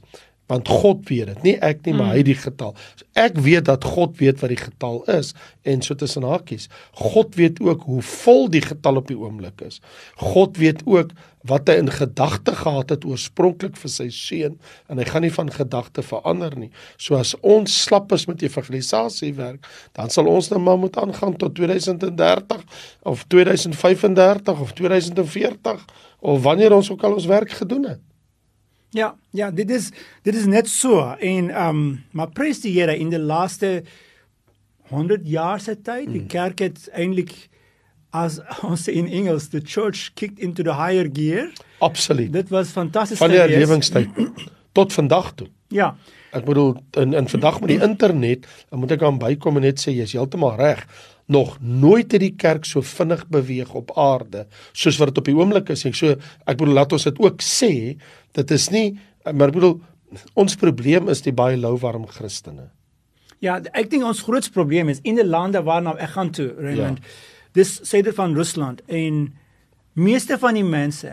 want 0.51 0.67
God 0.69 1.07
weet 1.09 1.31
dit, 1.31 1.43
nie 1.43 1.55
ek 1.65 1.85
nie, 1.87 1.95
maar 1.97 2.13
hy 2.13 2.23
die 2.25 2.37
getal. 2.37 2.75
So 2.99 3.07
ek 3.17 3.39
weet 3.41 3.65
dat 3.69 3.85
God 3.95 4.17
weet 4.21 4.43
wat 4.43 4.51
die 4.53 4.61
getal 4.61 5.01
is 5.09 5.33
en 5.65 5.81
so 5.85 5.97
tussen 5.97 6.25
hakies. 6.27 6.67
God 7.01 7.37
weet 7.39 7.61
ook 7.65 7.87
hoe 7.89 8.01
vol 8.05 8.45
die 8.53 8.61
getal 8.61 9.01
op 9.01 9.09
die 9.09 9.17
oomblik 9.17 9.63
is. 9.65 9.81
God 10.21 10.59
weet 10.61 10.83
ook 10.85 11.15
wat 11.45 11.69
hy 11.69 11.77
in 11.81 11.89
gedagte 11.93 12.55
gehad 12.57 12.89
het 12.93 13.05
oorspronklik 13.05 13.77
vir 13.77 13.91
sy 13.91 14.07
seun 14.13 14.55
en 14.89 15.01
hy 15.01 15.05
gaan 15.09 15.25
nie 15.25 15.33
van 15.33 15.51
gedagte 15.53 16.05
verander 16.05 16.55
nie. 16.57 16.71
So 16.97 17.17
as 17.17 17.35
ons 17.45 17.73
slap 17.85 18.13
is 18.15 18.25
met 18.29 18.41
evangelisasie 18.45 19.33
werk, 19.37 19.65
dan 19.97 20.13
sal 20.13 20.29
ons 20.29 20.49
nou 20.53 20.61
maar 20.61 20.81
moet 20.81 20.97
aangaan 21.01 21.37
tot 21.41 21.57
2030 21.57 22.65
of 23.05 23.25
2035 23.33 24.65
of 24.65 24.73
2040 24.77 25.87
of 26.25 26.43
wanneer 26.45 26.73
ons 26.73 26.89
ook 26.91 27.05
al 27.05 27.17
ons 27.17 27.29
werk 27.29 27.57
gedoen 27.61 27.89
het. 27.93 28.01
Ja, 28.95 29.15
ja, 29.35 29.51
dit 29.51 29.69
is 29.69 29.89
dit 30.23 30.35
is 30.35 30.45
net 30.47 30.69
so 30.71 31.01
en 31.19 31.49
ehm 31.49 31.69
um, 31.69 32.03
maar 32.11 32.31
prys 32.31 32.61
die 32.63 32.71
Here 32.77 32.95
in 32.95 33.11
die 33.11 33.19
laaste 33.19 33.83
100 34.89 35.25
jaar 35.27 35.59
se 35.59 35.75
tyd, 35.81 36.07
die 36.13 36.25
kerk 36.29 36.61
het 36.63 36.87
eintlik 36.93 37.33
as 38.15 38.39
ons 38.69 38.87
in 38.87 39.09
Engels 39.11 39.49
the 39.51 39.59
church 39.59 40.13
kicked 40.15 40.39
into 40.39 40.63
the 40.63 40.75
higher 40.77 41.09
gear. 41.11 41.51
Absoluut. 41.83 42.31
Dit 42.33 42.49
was 42.49 42.71
fantasties 42.71 43.19
Van 43.19 43.33
die 43.33 43.41
herlewingstyd 43.41 44.15
tot 44.77 44.93
vandag 44.93 45.33
toe. 45.35 45.49
Ja. 45.75 45.95
Ek 46.35 46.47
bedoel 46.47 46.75
in 47.01 47.15
in 47.15 47.27
vandag 47.31 47.59
met 47.63 47.75
die 47.75 47.81
internet, 47.83 48.47
dan 48.69 48.79
moet 48.79 48.95
ek 48.95 49.03
aan 49.03 49.19
bykom 49.19 49.59
en 49.59 49.67
net 49.67 49.81
sê 49.81 49.91
jy's 49.95 50.15
heeltemal 50.15 50.55
reg. 50.59 50.85
Nog 51.31 51.57
nooit 51.59 52.11
het 52.13 52.21
die 52.21 52.35
kerk 52.37 52.67
so 52.69 52.85
vinnig 52.85 53.25
beweeg 53.33 53.71
op 53.75 53.91
aarde 53.97 54.45
soos 54.71 54.99
wat 55.01 55.11
dit 55.11 55.23
op 55.23 55.31
die 55.31 55.35
oomblik 55.35 55.73
is. 55.73 55.83
Ek 55.89 55.97
so 55.97 56.15
ek 56.15 56.59
bedoel 56.59 56.79
laat 56.79 56.95
ons 56.95 57.07
dit 57.07 57.19
ook 57.23 57.43
sê, 57.43 57.73
dit 58.35 58.51
is 58.51 58.69
nie 58.73 58.87
maar 59.33 59.49
ek 59.49 59.57
bedoel 59.57 59.77
ons 60.37 60.55
probleem 60.59 61.09
is 61.11 61.23
die 61.25 61.33
baie 61.35 61.57
louwarm 61.57 62.05
Christene. 62.07 62.69
Ja, 63.43 63.57
ek 63.73 63.89
dink 63.91 64.05
ons 64.07 64.23
grootste 64.25 64.53
probleem 64.55 64.89
is 64.93 65.01
in 65.03 65.17
die 65.19 65.25
lande 65.25 65.61
waarna 65.65 65.95
ek 66.01 66.13
gaan 66.15 66.31
toe, 66.35 66.51
Raymond. 66.55 67.01
Ja. 67.01 67.33
Dis 67.55 67.77
sê 67.87 68.01
dit 68.05 68.15
van 68.15 68.35
Rusland 68.35 68.81
en 68.91 69.25
meeste 69.95 70.37
van 70.39 70.57
die 70.57 70.65
mense 70.67 71.11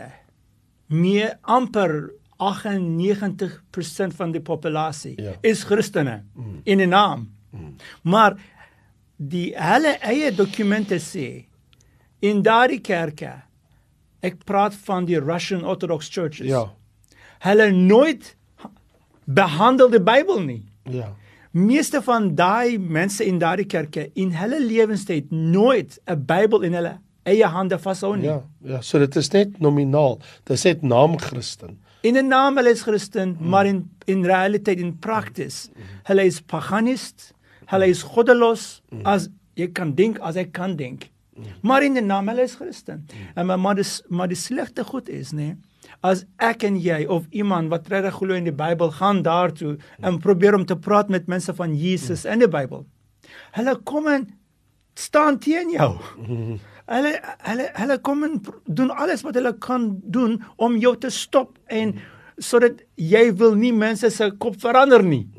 meer 0.93 1.37
amper 1.41 2.13
98% 2.43 4.15
van 4.17 4.33
die 4.33 4.41
populasie 4.43 5.15
Ja. 5.21 5.37
is 5.41 5.63
Christene 5.63 6.23
mm. 6.35 6.61
in 6.63 6.83
die 6.83 6.89
naam. 6.89 7.29
Mm. 7.51 7.75
Maar 8.03 8.37
die 9.17 9.53
hele 9.55 9.95
eie 10.01 10.31
dokumente 10.35 10.99
sê 10.99 11.45
in 12.19 12.43
daardie 12.43 12.81
kerke 12.81 13.41
ek 14.23 14.43
praat 14.47 14.75
van 14.87 15.05
die 15.05 15.19
Russian 15.19 15.63
Orthodox 15.63 16.09
churches. 16.09 16.47
Ja. 16.47 16.69
Hulle 17.43 17.71
nooit 17.71 18.35
behandel 19.25 19.91
die 19.91 20.01
Bybel 20.01 20.41
nie. 20.43 20.61
Ja. 20.89 21.13
Meeste 21.51 22.01
van 22.01 22.31
daai 22.35 22.77
mense 22.79 23.25
in 23.25 23.39
daardie 23.39 23.67
kerke 23.69 24.09
in 24.19 24.31
hulle 24.33 24.59
lewenstyd 24.63 25.31
nooit 25.31 25.99
'n 26.05 26.25
Bybel 26.25 26.63
in 26.63 26.73
hulle 26.73 26.97
eie 27.23 27.47
hande 27.47 27.79
vashou 27.79 28.15
nie. 28.17 28.27
Ja, 28.27 28.41
ja, 28.63 28.81
so 28.81 28.99
dit 28.99 29.15
is 29.15 29.29
net 29.31 29.59
nominaal. 29.59 30.19
Dit 30.43 30.57
is 30.57 30.63
net 30.63 30.81
naam 30.81 31.17
Christen. 31.19 31.79
In 32.01 32.17
'n 32.17 32.27
naam 32.27 32.57
hulle 32.57 32.71
is 32.71 32.81
Christen, 32.81 33.37
mm. 33.39 33.49
maar 33.49 33.65
in 33.65 33.89
in 34.05 34.25
realiteit 34.25 34.79
in 34.79 34.97
praktis, 34.99 35.69
mm. 35.69 35.83
hulle 36.03 36.25
is 36.25 36.41
paganist, 36.41 37.33
hulle 37.65 37.87
is 37.87 38.03
goddeloos 38.03 38.81
mm. 38.89 39.05
as 39.05 39.29
jy 39.55 39.67
kan 39.71 39.93
dink 39.95 40.19
as 40.19 40.35
ek 40.35 40.51
kan 40.51 40.75
dink. 40.75 41.09
Mm. 41.35 41.43
Maar 41.61 41.83
in 41.83 41.97
'n 41.97 42.05
naam 42.05 42.27
hulle 42.27 42.43
is 42.43 42.55
Christen. 42.55 43.07
Mm. 43.07 43.27
En 43.35 43.45
maar 43.45 43.59
maar 43.59 43.75
dis 43.75 44.01
maar 44.09 44.27
die 44.27 44.37
slegte 44.37 44.83
goed 44.83 45.09
is? 45.09 45.31
Nee, 45.31 45.55
as 46.01 46.25
ek 46.37 46.63
en 46.63 46.77
jy 46.81 47.05
of 47.05 47.25
iemand 47.31 47.69
wat 47.69 47.87
regtig 47.87 48.15
glo 48.19 48.33
in 48.33 48.47
die 48.47 48.55
Bybel 48.55 48.91
gaan 48.91 49.21
daartoe 49.23 49.77
en 50.01 50.19
probeer 50.19 50.55
om 50.55 50.65
te 50.65 50.75
praat 50.75 51.09
met 51.09 51.27
mense 51.27 51.53
van 51.53 51.75
Jesus 51.75 52.25
en 52.25 52.39
die 52.39 52.47
Bybel. 52.47 52.85
Hulle 53.51 53.75
kom 53.83 54.07
en 54.07 54.27
staan 54.95 55.39
teen 55.39 55.69
jou. 55.73 55.95
Hulle 56.83 57.13
hulle 57.47 57.69
hulle 57.79 57.95
kom 58.03 58.25
en 58.27 58.33
doen 58.67 58.89
alles 58.91 59.21
wat 59.23 59.37
hulle 59.39 59.53
kan 59.63 59.85
doen 60.03 60.33
om 60.59 60.73
jou 60.75 60.91
te 60.99 61.07
stop 61.09 61.55
en 61.71 61.93
sodat 62.43 62.81
jy 62.99 63.29
wil 63.39 63.55
nie 63.55 63.71
mense 63.71 64.09
se 64.11 64.27
kop 64.35 64.57
verander 64.59 64.99
nie. 65.03 65.29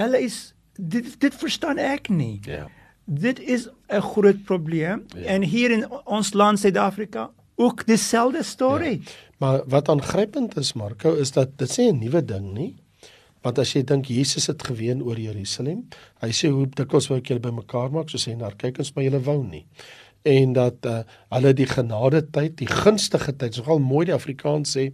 Hulle 0.00 0.22
is 0.24 0.54
dit 0.80 1.12
dit 1.20 1.36
verstaan 1.42 1.78
ek 1.78 2.08
nie. 2.08 2.40
Ja. 2.48 2.70
Dit 3.04 3.40
is 3.40 3.68
'n 3.92 4.00
groot 4.00 4.44
probleem 4.44 5.04
ja. 5.14 5.26
en 5.26 5.42
hier 5.42 5.70
in 5.70 5.84
ons 6.04 6.32
land 6.32 6.58
Suid-Afrika 6.58 7.30
ook 7.60 7.86
dieselfde 7.86 8.42
storie. 8.42 9.00
Ja. 9.04 9.28
Maar 9.40 9.62
wat 9.66 9.88
aangrypend 9.88 10.56
is 10.56 10.72
Marco 10.72 11.14
is 11.14 11.32
dat 11.32 11.58
dit 11.58 11.70
sê 11.70 11.82
'n 11.88 11.98
nuwe 11.98 12.24
ding 12.24 12.52
nie. 12.52 12.76
Want 13.40 13.58
as 13.58 13.72
jy 13.72 13.82
dink 13.84 14.04
Jesus 14.06 14.46
het 14.46 14.62
geween 14.62 15.02
oor 15.02 15.16
Jerusalem, 15.16 15.88
hy 16.20 16.28
sê 16.28 16.50
hoe 16.52 16.66
dikwels 16.66 17.08
wou 17.08 17.18
ek 17.18 17.30
julle 17.30 17.40
bymekaar 17.40 17.90
maak 17.90 18.08
soos 18.12 18.26
hy 18.28 18.34
na 18.34 18.50
kyk 18.50 18.78
ons 18.78 18.92
maar 18.94 19.04
julle 19.04 19.20
wou 19.24 19.42
nie. 19.44 19.66
En 20.22 20.52
dat 20.52 20.84
uh, 20.84 21.00
hulle 21.30 21.52
die 21.56 21.66
genade 21.66 22.20
tyd, 22.30 22.58
die 22.58 22.68
gunstige 22.68 23.32
tyd, 23.32 23.54
sogal 23.54 23.78
mooi 23.78 24.04
die 24.04 24.14
Afrikaans 24.14 24.76
sê, 24.76 24.90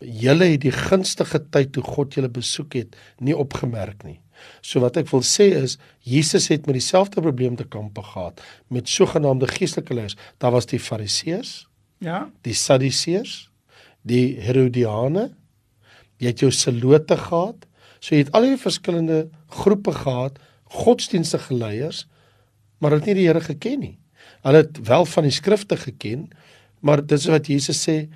julle 0.00 0.44
het 0.44 0.60
die 0.60 0.74
gunstige 0.74 1.38
tyd 1.50 1.72
toe 1.72 1.82
God 1.82 2.14
julle 2.14 2.28
besoek 2.28 2.74
het, 2.74 2.96
nie 3.20 3.36
opgemerk 3.36 4.02
nie. 4.02 4.18
So 4.62 4.80
wat 4.80 4.96
ek 4.96 5.08
wil 5.12 5.22
sê 5.22 5.52
is 5.54 5.78
Jesus 6.02 6.48
het 6.48 6.66
met 6.66 6.74
dieselfde 6.74 7.22
probleem 7.22 7.56
te 7.56 7.64
kampe 7.64 8.02
gehad 8.02 8.42
met 8.68 8.88
sogenaamde 8.88 9.46
geestelike 9.46 9.94
leiers. 9.94 10.16
Daar 10.38 10.52
was 10.52 10.66
die 10.66 10.82
Fariseërs, 10.82 11.68
Ja. 11.98 12.26
die 12.44 12.54
Sadduseërs, 12.54 13.46
die 14.06 14.36
Herodiane, 14.40 15.30
jy 16.20 16.32
het 16.32 16.42
jou 16.44 16.50
Selote 16.54 17.16
gehad. 17.20 17.64
So 18.00 18.14
jy 18.14 18.26
het 18.26 18.34
al 18.36 18.50
die 18.50 18.58
verskillende 18.60 19.26
groepe 19.52 19.94
gehad, 19.96 20.36
godsdienstige 20.76 21.56
leiers, 21.56 22.04
maar 22.78 22.92
hulle 22.92 23.02
het 23.04 23.10
nie 23.10 23.22
die 23.22 23.28
Here 23.28 23.40
geken 23.40 23.80
nie. 23.80 23.94
Hulle 24.44 24.62
het 24.64 24.78
wel 24.86 25.06
van 25.08 25.26
die 25.26 25.34
skrifte 25.34 25.78
geken, 25.80 26.28
maar 26.84 27.02
dit 27.02 27.16
is 27.18 27.26
wat 27.32 27.48
Jesus 27.50 27.80
sê, 27.82 28.06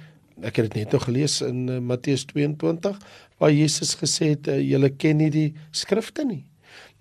ek 0.45 0.61
het 0.61 0.71
dit 0.71 0.83
net 0.83 0.95
nou 0.95 1.01
gelees 1.03 1.41
in 1.45 1.67
uh, 1.69 1.81
Matteus 1.85 2.25
22 2.31 2.97
waar 3.41 3.53
Jesus 3.53 3.93
gesê 4.01 4.35
het 4.35 4.49
uh, 4.49 4.57
julle 4.61 4.89
ken 4.97 5.19
nie 5.21 5.31
die 5.33 5.49
skrifte 5.77 6.25
nie. 6.25 6.45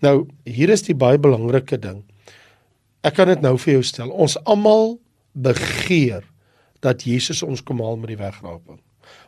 Nou, 0.04 0.28
hier 0.48 0.72
is 0.72 0.84
die 0.88 0.96
baie 0.96 1.20
belangrike 1.20 1.80
ding. 1.80 2.02
Ek 3.04 3.16
kan 3.20 3.30
dit 3.32 3.44
nou 3.44 3.54
vir 3.60 3.78
jou 3.78 3.84
stel. 3.88 4.12
Ons 4.12 4.38
almal 4.44 4.98
begeer 5.36 6.26
dat 6.80 7.04
Jesus 7.04 7.44
ons 7.44 7.64
kom 7.64 7.82
haal 7.84 7.98
met 7.98 8.14
die 8.14 8.22
wegraping. 8.22 8.80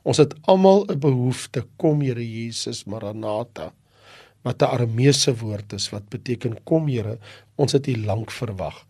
Ons 0.04 0.18
het 0.18 0.34
almal 0.42 0.86
'n 0.88 1.00
behoefte 1.00 1.66
kom 1.78 2.02
Here 2.02 2.24
Jesus 2.24 2.86
Maranatha 2.86 3.74
wat 4.42 4.62
'n 4.62 4.66
Arameese 4.66 5.38
woord 5.38 5.74
is 5.74 5.90
wat 5.90 6.10
beteken 6.10 6.64
kom 6.64 6.88
Here, 6.88 7.18
ons 7.56 7.72
het 7.72 7.88
U 7.88 7.98
lank 7.98 8.32
verwag. 8.32 8.86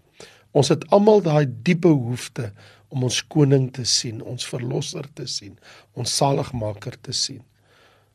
Ons 0.51 0.67
het 0.67 0.87
almal 0.89 1.21
daai 1.21 1.45
diepe 1.47 1.87
behoefte 1.87 2.53
om 2.87 3.03
ons 3.03 3.27
koning 3.27 3.71
te 3.71 3.83
sien, 3.83 4.21
ons 4.21 4.47
verlosser 4.47 5.07
te 5.13 5.25
sien, 5.25 5.57
ons 5.93 6.15
saligmaker 6.15 7.01
te 7.01 7.11
sien. 7.11 7.43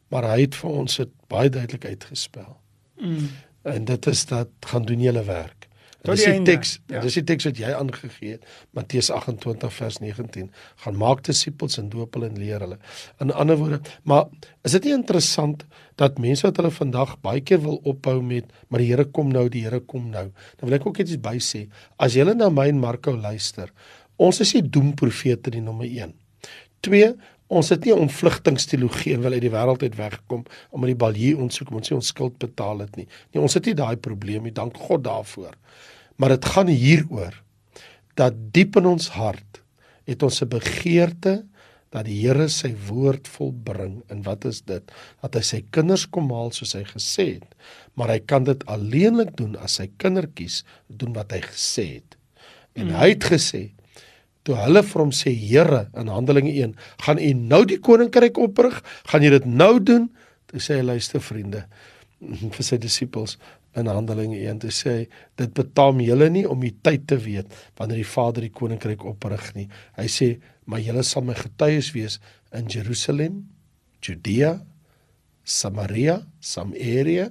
Maar 0.08 0.22
hy 0.22 0.40
het 0.40 0.54
vir 0.54 0.70
ons 0.70 0.96
dit 0.96 1.12
baie 1.28 1.50
duidelik 1.50 1.84
uitgespel. 1.84 2.56
Mm. 3.00 3.28
En 3.62 3.84
dit 3.84 4.06
is 4.06 4.26
dat 4.26 4.48
gaan 4.60 4.84
doen 4.84 5.00
julle 5.00 5.24
werk. 5.24 5.65
Dis 6.06 6.24
die 6.24 6.32
die 6.38 6.46
teks, 6.46 6.72
ja. 6.92 7.00
dis 7.04 7.16
die 7.18 7.24
teks 7.26 7.48
wat 7.48 7.60
jy 7.60 7.72
aangegee 7.76 8.36
het, 8.36 8.46
Matteus 8.76 9.10
28 9.14 9.74
vers 9.76 9.98
19. 10.02 10.48
Gaan 10.84 10.98
maak 11.00 11.24
disippels 11.26 11.78
en 11.82 11.90
doop 11.92 12.16
hulle 12.16 12.30
en 12.30 12.38
leer 12.40 12.64
hulle. 12.64 12.78
In 13.24 13.34
ander 13.34 13.58
woorde, 13.60 13.80
maar 14.04 14.26
is 14.66 14.76
dit 14.78 14.88
nie 14.88 14.96
interessant 14.96 15.66
dat 16.00 16.20
mense 16.22 16.46
wat 16.46 16.60
hulle 16.60 16.72
vandag 16.74 17.16
baie 17.26 17.42
keer 17.44 17.62
wil 17.64 17.80
ophou 17.84 18.18
met 18.22 18.50
maar 18.68 18.82
die 18.82 18.90
Here 18.90 19.06
kom 19.10 19.32
nou, 19.34 19.48
die 19.52 19.64
Here 19.66 19.80
kom 19.80 20.10
nou. 20.10 20.28
Dan 20.58 20.68
wil 20.68 20.78
ek 20.78 20.86
ook 20.86 21.00
iets 21.02 21.18
by 21.22 21.36
sê. 21.42 21.66
As 21.98 22.14
jy 22.14 22.26
na 22.32 22.50
my 22.50 22.68
en 22.70 22.82
Marco 22.82 23.14
luister, 23.16 23.72
ons 24.16 24.40
is 24.40 24.54
nie 24.56 24.62
doemprofete 24.62 25.54
nie 25.54 25.64
nommer 25.64 25.88
1. 25.88 26.14
2 26.86 27.14
Ons 27.46 27.68
het 27.70 27.84
nie 27.84 27.94
'n 27.94 27.98
ontvlugtingsteologie 27.98 29.14
en 29.14 29.20
wil 29.20 29.32
uit 29.32 29.40
die 29.40 29.50
wêreld 29.50 29.82
uit 29.82 29.94
wegkom 29.94 30.42
om 30.70 30.80
met 30.80 30.88
die 30.88 30.96
balje 30.96 31.36
ons 31.36 31.54
soek 31.54 31.70
om 31.70 31.76
ons 31.76 31.90
nie 31.90 31.96
ons 31.96 32.06
skuld 32.06 32.38
betaal 32.38 32.78
het 32.78 32.96
nie. 32.96 33.06
Nee, 33.32 33.42
ons 33.42 33.54
het 33.54 33.64
nie 33.66 33.74
daai 33.74 33.96
probleem 33.96 34.42
nie. 34.42 34.52
Dank 34.52 34.76
God 34.76 35.04
daarvoor. 35.04 35.54
Maar 36.16 36.36
dit 36.36 36.44
gaan 36.44 36.70
hieroor 36.72 37.42
dat 38.16 38.34
diep 38.52 38.76
in 38.80 38.88
ons 38.96 39.08
hart 39.16 39.62
het 40.06 40.22
ons 40.22 40.40
'n 40.42 40.48
begeerte 40.48 41.44
dat 41.90 42.04
die 42.04 42.18
Here 42.20 42.48
sy 42.48 42.74
woord 42.88 43.28
volbring. 43.28 44.02
En 44.12 44.22
wat 44.26 44.44
is 44.44 44.60
dit? 44.66 44.82
Dat 45.22 45.34
hy 45.34 45.40
sy 45.40 45.64
kinders 45.70 46.06
kom 46.10 46.30
haal 46.34 46.52
soos 46.52 46.74
hy 46.76 46.84
gesê 46.84 47.26
het. 47.38 47.54
Maar 47.94 48.08
hy 48.16 48.20
kan 48.28 48.44
dit 48.44 48.66
alleenlik 48.66 49.36
doen 49.36 49.56
as 49.56 49.78
sy 49.80 49.88
kindertjies 49.96 50.64
doen 50.88 51.14
wat 51.16 51.32
hy 51.32 51.40
gesê 51.40 51.86
het. 52.00 52.16
En 52.76 52.90
mm. 52.90 52.94
hy 53.00 53.08
het 53.14 53.24
gesê 53.24 53.62
toe 54.46 54.54
hulle 54.54 54.82
vir 54.86 55.02
hom 55.02 55.10
sê 55.10 55.32
Here 55.34 55.88
in 55.98 56.06
Handelinge 56.12 56.52
1, 56.52 56.76
gaan 57.02 57.18
u 57.18 57.32
nou 57.34 57.64
die 57.66 57.80
koninkryk 57.82 58.38
oprig? 58.38 58.78
Gaan 59.10 59.24
jy 59.26 59.30
dit 59.30 59.48
nou 59.50 59.72
doen? 59.82 60.06
Toe 60.46 60.62
sê 60.62 60.76
hy 60.78 60.84
luister 60.86 61.20
vriende 61.20 61.64
vir 62.54 62.64
sy 62.64 62.78
disippels 62.78 63.40
in 63.76 63.90
Handelinge 63.90 64.38
1 64.40 64.62
te 64.64 64.72
sê 64.72 64.94
dit 65.38 65.52
betaam 65.54 66.00
julle 66.04 66.28
nie 66.32 66.46
om 66.48 66.60
die 66.64 66.74
tyd 66.84 67.06
te 67.10 67.18
weet 67.20 67.52
wanneer 67.78 68.00
die 68.00 68.08
Vader 68.08 68.46
die 68.46 68.54
koninkryk 68.54 69.04
oprig 69.04 69.52
nie. 69.56 69.68
Hy 69.98 70.08
sê 70.10 70.30
maar 70.66 70.82
julle 70.82 71.04
sal 71.06 71.24
my 71.26 71.36
getuies 71.38 71.92
wees 71.94 72.18
in 72.56 72.66
Jerusalem, 72.72 73.44
Judea, 74.02 74.56
Samaria, 75.46 76.20
Samaria 76.40 77.28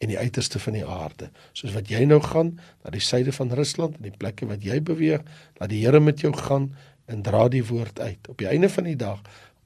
en 0.00 0.12
die 0.12 0.18
uiterste 0.18 0.60
van 0.62 0.78
die 0.78 0.86
aarde. 0.86 1.28
Soos 1.52 1.74
wat 1.74 1.90
jy 1.92 2.04
nou 2.08 2.20
gaan 2.24 2.54
na 2.84 2.92
die 2.94 3.02
suide 3.04 3.34
van 3.36 3.52
Rusland 3.56 3.98
en 3.98 4.08
die 4.08 4.16
plekke 4.16 4.48
wat 4.48 4.64
jy 4.64 4.78
beweeg, 4.84 5.24
dat 5.58 5.72
die 5.72 5.82
Here 5.82 6.00
met 6.00 6.22
jou 6.24 6.32
gaan 6.36 6.70
en 7.10 7.24
dra 7.26 7.48
die 7.52 7.64
woord 7.66 8.00
uit. 8.00 8.30
Op 8.30 8.38
die 8.40 8.48
einde 8.48 8.70
van 8.72 8.86
die 8.88 8.96
dag, 8.96 9.20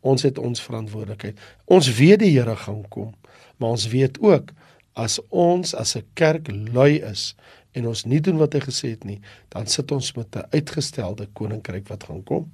ons 0.04 0.24
het 0.26 0.40
ons 0.40 0.62
verantwoordelikheid. 0.64 1.38
Ons 1.70 1.92
weet 1.98 2.24
die 2.24 2.32
Here 2.34 2.56
gaan 2.64 2.82
kom, 2.88 3.12
maar 3.58 3.76
ons 3.76 3.86
weet 3.92 4.18
ook 4.24 4.50
as 4.94 5.20
ons 5.30 5.74
as 5.74 5.96
'n 5.96 6.04
kerk 6.14 6.48
lui 6.72 7.02
is 7.02 7.34
en 7.74 7.86
ons 7.86 8.04
nie 8.04 8.20
doen 8.20 8.38
wat 8.38 8.52
hy 8.54 8.60
gesê 8.60 8.90
het 8.94 9.04
nie, 9.04 9.20
dan 9.48 9.66
sit 9.66 9.92
ons 9.92 10.14
met 10.16 10.36
'n 10.36 10.46
uitgestelde 10.50 11.28
koninkryk 11.32 11.88
wat 11.88 12.04
gaan 12.04 12.22
kom. 12.22 12.50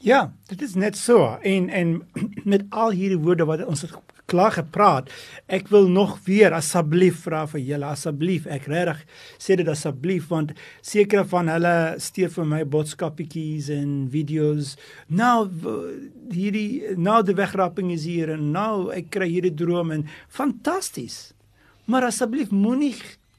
Ja, 0.00 0.32
dit 0.46 0.62
is 0.62 0.74
net 0.74 0.96
so. 0.96 1.38
En 1.42 1.68
en 1.68 2.02
met 2.52 2.62
al 2.70 2.90
hierdie 2.90 3.18
woorde 3.18 3.44
wat 3.44 3.64
ons 3.64 3.82
het 3.82 3.94
klaar 4.26 4.52
gepraat, 4.52 5.10
ek 5.46 5.68
wil 5.70 5.86
nog 5.88 6.16
weer 6.26 6.52
asseblief 6.52 7.20
vra 7.26 7.44
vir 7.46 7.60
julle 7.62 7.86
asseblief, 7.86 8.46
ek 8.50 8.66
regtig 8.66 9.04
sê 9.38 9.54
dit 9.58 9.68
asseblief 9.70 10.26
want 10.32 10.50
sekere 10.82 11.22
van 11.30 11.48
hulle 11.48 11.94
stuur 12.02 12.32
vir 12.34 12.48
my 12.50 12.64
boodskappietjies 12.64 13.70
en 13.70 14.08
video's. 14.10 14.74
Nou 15.06 15.46
hierdie 16.34 16.96
nou 16.98 17.22
die 17.22 17.38
wegrapping 17.38 17.94
is 17.94 18.04
hier 18.10 18.34
en 18.34 18.50
nou 18.52 18.90
ek 18.94 19.12
kry 19.14 19.30
hierdie 19.30 19.54
droom 19.54 19.94
en 19.94 20.06
fantasties. 20.28 21.35
Maar 21.86 22.08
asseblief 22.10 22.50
moenie 22.50 22.94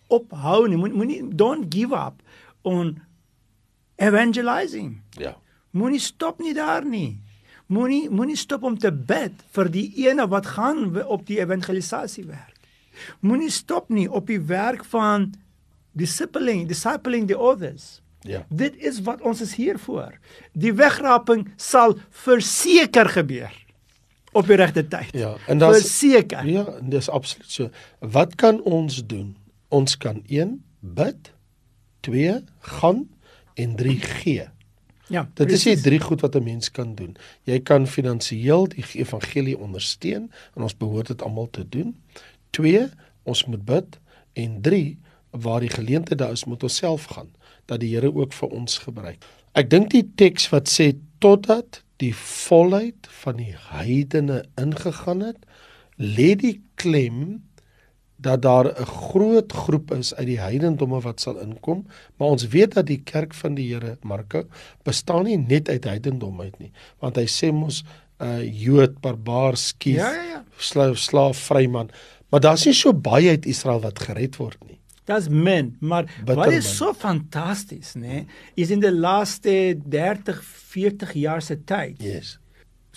ophou 0.08 0.68
nie. 0.68 0.78
Moenie 0.80 0.98
moenie 0.98 1.36
don't 1.36 1.74
give 1.74 1.96
up 1.96 2.22
on 2.62 2.98
evangelizing. 3.96 5.02
Ja. 5.20 5.36
Moenie 5.76 6.00
stop 6.00 6.40
nie 6.40 6.54
daar 6.56 6.86
nie. 6.86 7.20
Moenie 7.68 8.08
moenie 8.10 8.38
stop 8.40 8.64
om 8.64 8.78
te 8.80 8.92
bid 8.92 9.44
vir 9.56 9.72
die 9.72 9.88
ene 10.08 10.28
wat 10.32 10.54
gaan 10.56 10.88
op 11.04 11.26
die 11.28 11.42
evangelisasie 11.44 12.26
werk. 12.30 12.56
Moenie 13.20 13.52
stop 13.52 13.92
nie 13.94 14.08
op 14.10 14.28
die 14.32 14.42
werk 14.42 14.86
van 14.94 15.34
discipling, 15.98 16.68
discipling 16.70 17.28
the 17.28 17.38
others. 17.38 18.02
Ja. 18.22 18.46
Dit 18.50 18.76
is 18.78 19.02
wat 19.06 19.22
ons 19.22 19.42
is 19.42 19.54
hier 19.56 19.78
vir. 19.80 20.18
Die 20.54 20.74
wegraping 20.74 21.48
sal 21.56 21.98
verseker 22.26 23.10
gebeur 23.12 23.54
op 24.38 24.48
die 24.48 24.58
regte 24.60 24.86
tyd. 24.88 25.12
Ja, 25.18 25.36
en 25.48 25.58
dan 25.58 25.74
verseker. 25.74 26.46
Ja, 26.46 26.66
dis 26.82 27.10
absoluut 27.10 27.52
so. 27.52 27.70
Wat 28.00 28.36
kan 28.36 28.62
ons 28.64 29.02
doen? 29.06 29.36
Ons 29.74 29.98
kan 29.98 30.22
1 30.28 30.54
bid, 30.80 31.32
2 32.06 32.44
gaan 32.60 33.08
en 33.54 33.76
3 33.76 34.00
gee. 34.00 34.48
Ja, 35.08 35.24
dit 35.34 35.48
precies. 35.48 35.66
is 35.66 35.82
die 35.82 35.84
drie 35.84 36.00
goed 36.00 36.22
wat 36.22 36.36
'n 36.36 36.44
mens 36.44 36.72
kan 36.72 36.96
doen. 36.96 37.16
Jy 37.44 37.60
kan 37.60 37.88
finansiëel 37.88 38.68
die 38.68 38.86
evangelie 38.94 39.58
ondersteun 39.58 40.32
en 40.56 40.62
ons 40.62 40.78
behoort 40.78 41.08
dit 41.08 41.22
almal 41.22 41.50
te 41.50 41.70
doen. 41.70 41.96
2 42.50 42.90
ons 43.24 43.46
moet 43.46 43.66
bid 43.66 44.00
en 44.34 44.62
3 44.62 45.00
waar 45.32 45.60
die 45.60 45.70
geleentheid 45.70 46.20
daar 46.20 46.32
is 46.32 46.46
moet 46.46 46.64
ons 46.64 46.76
self 46.76 47.04
gaan 47.04 47.30
dat 47.66 47.80
die 47.80 47.96
Here 47.96 48.14
ook 48.16 48.34
vir 48.34 48.50
ons 48.50 48.78
gebruik. 48.78 49.26
Ek 49.52 49.70
dink 49.70 49.90
die 49.90 50.12
teks 50.16 50.50
wat 50.50 50.70
sê 50.70 50.96
totdat 51.18 51.84
die 52.02 52.14
volheid 52.16 53.10
van 53.24 53.40
die 53.42 53.54
heidene 53.72 54.44
ingegaan 54.60 55.24
het, 55.26 55.46
lê 55.98 56.36
die 56.38 56.58
klem 56.76 57.42
dat 58.18 58.42
daar 58.42 58.66
'n 58.66 58.86
groot 58.86 59.52
groep 59.54 59.92
is 59.92 60.16
uit 60.16 60.26
die 60.26 60.40
heidendomme 60.40 61.00
wat 61.02 61.22
sal 61.22 61.38
inkom, 61.40 61.86
maar 62.18 62.28
ons 62.28 62.48
weet 62.48 62.74
dat 62.74 62.86
die 62.86 63.02
kerk 63.02 63.34
van 63.34 63.56
die 63.56 63.74
Here 63.74 63.98
Marko 64.02 64.44
bestaan 64.84 65.24
nie 65.24 65.38
net 65.38 65.70
uit 65.70 65.84
heidendom 65.84 66.42
uit 66.42 66.60
nie, 66.60 66.72
want 67.00 67.16
hy 67.16 67.26
sê 67.26 67.52
mos 67.52 67.84
'n 68.20 68.26
uh, 68.26 68.64
Jood, 68.64 69.02
barbaar, 69.02 69.58
skief, 69.58 69.96
ja, 69.96 70.14
ja, 70.14 70.24
ja. 70.24 70.46
slaaf, 70.58 70.98
slaaf, 70.98 71.38
vryman, 71.38 71.90
maar 72.30 72.40
daar's 72.40 72.66
nie 72.66 72.74
so 72.74 72.94
baie 72.94 73.30
uit 73.30 73.46
Israel 73.46 73.80
wat 73.82 74.00
gered 74.00 74.36
word 74.36 74.58
nie. 74.68 74.80
Das 75.08 75.30
men, 75.32 75.76
maar 75.80 76.04
Bitter 76.20 76.36
wat 76.36 76.52
is 76.52 76.68
so 76.78 76.92
fantasties, 76.94 77.94
nê? 77.96 78.26
Is 78.60 78.74
in 78.76 78.84
die 78.84 78.92
laaste 78.92 79.78
30, 79.88 80.42
40 80.74 81.14
jaar 81.16 81.42
se 81.42 81.56
tyd. 81.64 82.04
Yes. 82.04 82.36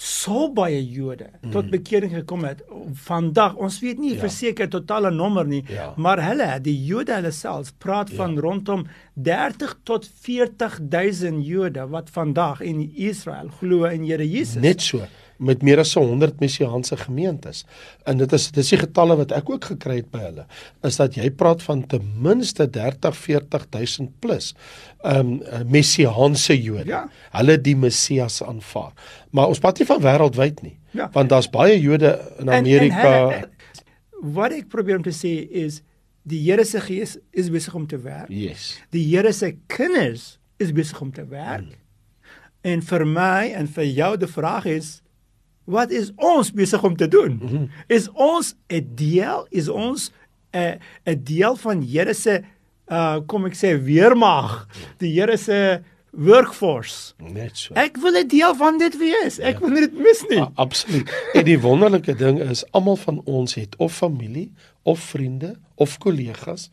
So 0.01 0.49
baie 0.57 0.81
Jode 0.81 1.29
mm. 1.29 1.53
tot 1.53 1.69
bekering 1.71 2.15
gekom 2.15 2.47
het. 2.49 2.65
Vandag, 3.05 3.55
ons 3.61 3.79
weet 3.85 4.01
nie 4.01 4.15
ja. 4.15 4.23
verseker 4.25 4.71
totale 4.73 5.13
nommer 5.15 5.47
nie, 5.47 5.61
ja. 5.69 5.91
maar 6.01 6.23
hulle, 6.25 6.49
die 6.65 6.75
Jode 6.89 7.15
hulle 7.19 7.35
self 7.37 7.75
praat 7.79 8.11
ja. 8.11 8.17
van 8.23 8.39
rondom 8.41 8.87
30 9.15 9.77
tot 9.87 10.09
40000 10.25 11.45
Jode 11.47 11.85
wat 11.93 12.11
vandag 12.17 12.65
in 12.65 12.87
Israel 12.97 13.53
glo 13.61 13.85
in 13.93 14.09
Here 14.09 14.27
Jesus. 14.27 14.63
Net 14.65 14.83
so 14.83 15.05
met 15.41 15.63
meer 15.65 15.81
as 15.83 15.95
100 15.97 16.41
messiaanse 16.41 16.97
gemeentes. 17.01 17.65
En 18.09 18.21
dit 18.21 18.33
is 18.37 18.49
dis 18.55 18.73
die 18.75 18.81
getalle 18.81 19.17
wat 19.21 19.33
ek 19.37 19.51
ook 19.51 19.71
gekry 19.73 20.01
het 20.03 20.11
by 20.13 20.23
hulle. 20.27 20.47
Is 20.87 21.01
dat 21.01 21.17
jy 21.19 21.31
praat 21.33 21.65
van 21.65 21.83
ten 21.89 22.05
minste 22.23 22.69
30 22.71 23.17
40000 23.17 24.13
plus 24.21 24.53
ehm 25.01 25.39
um, 25.41 25.69
messiaanse 25.73 26.57
Jode. 26.61 26.89
Ja. 26.91 27.07
Hulle 27.33 27.57
die 27.61 27.77
Messias 27.77 28.43
aanvaar. 28.45 28.93
Maar 29.31 29.49
ons 29.49 29.63
praat 29.63 29.81
nie 29.81 29.89
van 29.89 30.03
wêreldwyd 30.05 30.63
nie. 30.63 30.77
Ja. 30.97 31.09
Want 31.15 31.33
daar's 31.33 31.49
baie 31.51 31.81
Jode 31.81 32.19
in 32.39 32.51
Amerika. 32.51 33.09
En, 33.09 33.33
en 33.33 33.41
hulle, 33.41 33.49
wat 34.37 34.53
ek 34.53 34.69
probeer 34.69 35.01
om 35.01 35.07
te 35.07 35.15
sê 35.15 35.33
is 35.65 35.81
die 36.29 36.43
Here 36.45 36.65
se 36.69 36.81
gees 36.85 37.17
is 37.33 37.49
besig 37.51 37.75
om 37.75 37.87
te 37.89 37.99
werk. 38.03 38.29
Yes. 38.29 38.75
Die 38.93 39.07
Here 39.09 39.33
se 39.33 39.55
kinders 39.73 40.37
is 40.61 40.73
besig 40.77 41.01
om 41.01 41.13
te 41.13 41.25
werk. 41.25 41.65
Hmm. 41.65 41.79
En 42.61 42.83
vir 42.85 43.07
my 43.09 43.53
en 43.57 43.69
vir 43.73 43.89
jou 43.89 44.11
die 44.21 44.29
vraag 44.29 44.69
is 44.69 44.99
wat 45.65 45.91
is 45.91 46.11
ons 46.17 46.53
besig 46.53 46.83
om 46.83 46.97
te 46.97 47.09
doen? 47.09 47.39
Mm 47.43 47.49
-hmm. 47.49 47.71
Is 47.87 48.09
ons 48.13 48.55
'n 48.69 48.91
deel? 48.95 49.47
Is 49.51 49.69
ons 49.69 50.13
'n 50.53 50.79
'n 51.05 51.21
deel 51.25 51.57
van 51.57 51.83
Here 51.83 52.15
se 52.15 52.43
uh 52.89 53.21
kom 53.27 53.47
ek 53.47 53.55
sê 53.55 53.79
weermag, 53.83 54.67
die 54.99 55.21
Here 55.21 55.37
se 55.37 55.81
workforce. 56.11 57.15
Net 57.19 57.57
so. 57.57 57.75
Ek 57.75 57.97
wil 57.97 58.17
'n 58.19 58.29
deel 58.29 58.55
van 58.55 58.79
dit 58.79 58.99
wees. 58.99 59.39
Ek 59.39 59.61
ja. 59.61 59.69
wil 59.69 59.75
dit 59.75 59.93
mis 59.99 60.25
nie. 60.29 60.41
A, 60.41 60.51
absoluut. 60.55 61.11
En 61.35 61.45
die 61.45 61.61
wonderlike 61.61 62.15
ding 62.15 62.41
is 62.41 62.65
almal 62.71 62.97
van 62.97 63.23
ons 63.25 63.55
het 63.55 63.77
of 63.77 63.95
familie 63.95 64.53
of 64.83 64.99
vriende 65.01 65.57
of 65.75 65.99
kollegas 65.99 66.71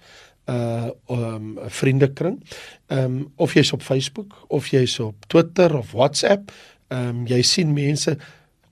uh 0.50 0.90
um 1.08 1.60
vriendekring. 1.68 2.44
Um 2.88 3.32
of 3.36 3.54
jy's 3.54 3.74
op 3.74 3.82
Facebook 3.82 4.46
of 4.48 4.68
jy's 4.68 5.00
op 5.00 5.28
Twitter 5.28 5.78
of 5.78 5.92
WhatsApp, 5.92 6.52
um 6.88 7.26
jy 7.28 7.42
sien 7.42 7.74
mense 7.74 8.18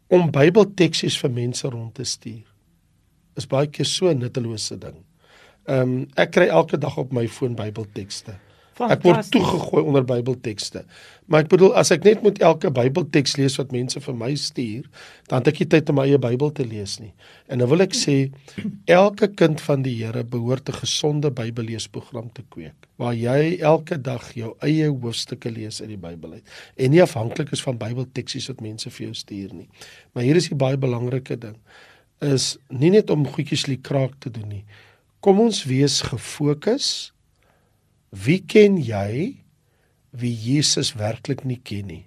om 0.08 0.32
Bybelteksies 0.32 1.18
vir 1.22 1.32
mense 1.32 1.70
rond 1.70 1.94
te 1.96 2.06
stuur. 2.06 2.46
Is 3.36 3.48
baie 3.48 3.68
keer 3.68 3.86
so 3.86 4.10
'n 4.10 4.20
nuttelose 4.20 4.78
ding. 4.78 5.04
Ehm 5.68 5.82
um, 5.82 6.08
ek 6.15 6.32
kry 6.32 6.48
elke 6.48 6.78
dag 6.78 6.98
op 6.98 7.12
my 7.12 7.28
foon 7.28 7.56
Bybeltekste. 7.56 8.39
Ek 8.76 9.06
word 9.06 9.30
toegegooi 9.32 9.82
onder 9.88 10.04
Bybeltekste. 10.04 10.82
Maar 11.32 11.46
ek 11.46 11.52
bedoel 11.54 11.72
as 11.80 11.94
ek 11.96 12.04
net 12.04 12.24
moet 12.26 12.42
elke 12.44 12.72
Bybelteks 12.76 13.38
lees 13.40 13.56
wat 13.60 13.72
mense 13.72 14.02
vir 14.04 14.18
my 14.20 14.34
stuur, 14.36 14.90
dan 15.30 15.40
het 15.40 15.54
ek 15.54 15.62
nie 15.64 15.68
tyd 15.72 15.92
om 15.94 16.00
my 16.02 16.06
eie 16.10 16.20
Bybel 16.20 16.52
te 16.58 16.66
lees 16.68 16.98
nie. 17.00 17.14
En 17.48 17.62
nou 17.62 17.70
wil 17.72 17.86
ek 17.86 17.96
sê 17.96 18.18
elke 19.00 19.32
kind 19.32 19.64
van 19.64 19.86
die 19.86 19.96
Here 20.02 20.26
behoort 20.28 20.70
'n 20.70 20.80
gesonde 20.84 21.32
Bybelleesprogram 21.32 22.34
te 22.34 22.44
kweek 22.50 22.76
waar 22.98 23.16
jy 23.16 23.60
elke 23.60 23.98
dag 24.02 24.34
jou 24.36 24.56
eie 24.64 24.88
hoofstukke 24.88 25.52
lees 25.52 25.82
uit 25.82 25.90
die 25.90 26.00
Bybel 26.00 26.34
uit 26.40 26.44
en 26.78 26.92
nie 26.92 27.02
afhanklik 27.02 27.52
is 27.52 27.64
van 27.64 27.78
Bybelteksies 27.78 28.48
wat 28.48 28.62
mense 28.62 28.90
vir 28.90 29.08
jou 29.08 29.14
stuur 29.14 29.54
nie. 29.54 29.70
Maar 30.14 30.24
hier 30.24 30.36
is 30.36 30.48
die 30.48 30.56
baie 30.56 30.78
belangrike 30.78 31.36
ding 31.36 31.58
is 32.20 32.58
nie 32.70 32.92
net 32.92 33.10
om 33.10 33.28
goedjies 33.28 33.68
liekraak 33.68 34.20
te 34.20 34.30
doen 34.32 34.48
nie. 34.48 34.66
Kom 35.20 35.40
ons 35.40 35.64
wees 35.68 36.02
gefokus 36.02 37.12
Wie 38.12 38.41
ken 38.41 38.78
jy 38.78 39.41
wie 40.15 40.34
Jesus 40.34 40.94
werklik 40.96 41.46
nie 41.46 41.60
ken 41.60 41.88
nie? 41.88 42.06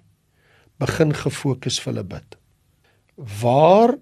Begin 0.79 1.11
gefokus 1.13 1.79
vir 1.81 1.93
hulle 1.93 2.05
bid. 2.07 2.37
Waar 3.17 3.97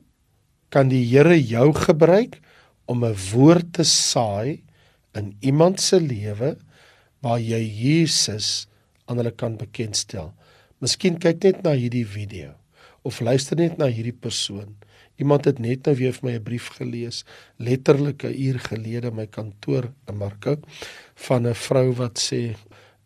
kan 0.69 0.91
die 0.91 1.03
Here 1.07 1.37
jou 1.39 1.71
gebruik 1.73 2.39
om 2.85 3.03
'n 3.03 3.15
woord 3.31 3.73
te 3.73 3.83
saai 3.83 4.63
in 5.15 5.35
iemand 5.41 5.79
se 5.81 5.99
lewe 5.99 6.57
waar 7.21 7.39
jy 7.39 7.61
Jesus 7.63 8.67
aan 9.05 9.17
hulle 9.17 9.31
kan 9.31 9.57
bekendstel. 9.57 10.33
Miskien 10.79 11.17
kyk 11.19 11.43
net 11.43 11.63
na 11.63 11.73
hierdie 11.73 12.05
video 12.05 12.53
of 13.03 13.19
luister 13.21 13.57
net 13.57 13.77
na 13.77 13.87
hierdie 13.87 14.15
persoon. 14.15 14.75
Iemand 15.17 15.45
het 15.45 15.59
net 15.59 15.85
nou 15.85 15.95
weer 15.97 16.13
vir 16.13 16.25
my 16.29 16.33
'n 16.37 16.43
brief 16.43 16.67
gelees, 16.77 17.25
letterlik 17.57 18.23
'n 18.23 18.37
uur 18.37 18.59
gelede 18.59 19.11
my 19.11 19.27
kantoor 19.27 19.91
in 20.07 20.17
Marco 20.17 20.57
van 21.15 21.47
'n 21.47 21.55
vrou 21.55 21.93
wat 21.93 22.19
sê 22.19 22.55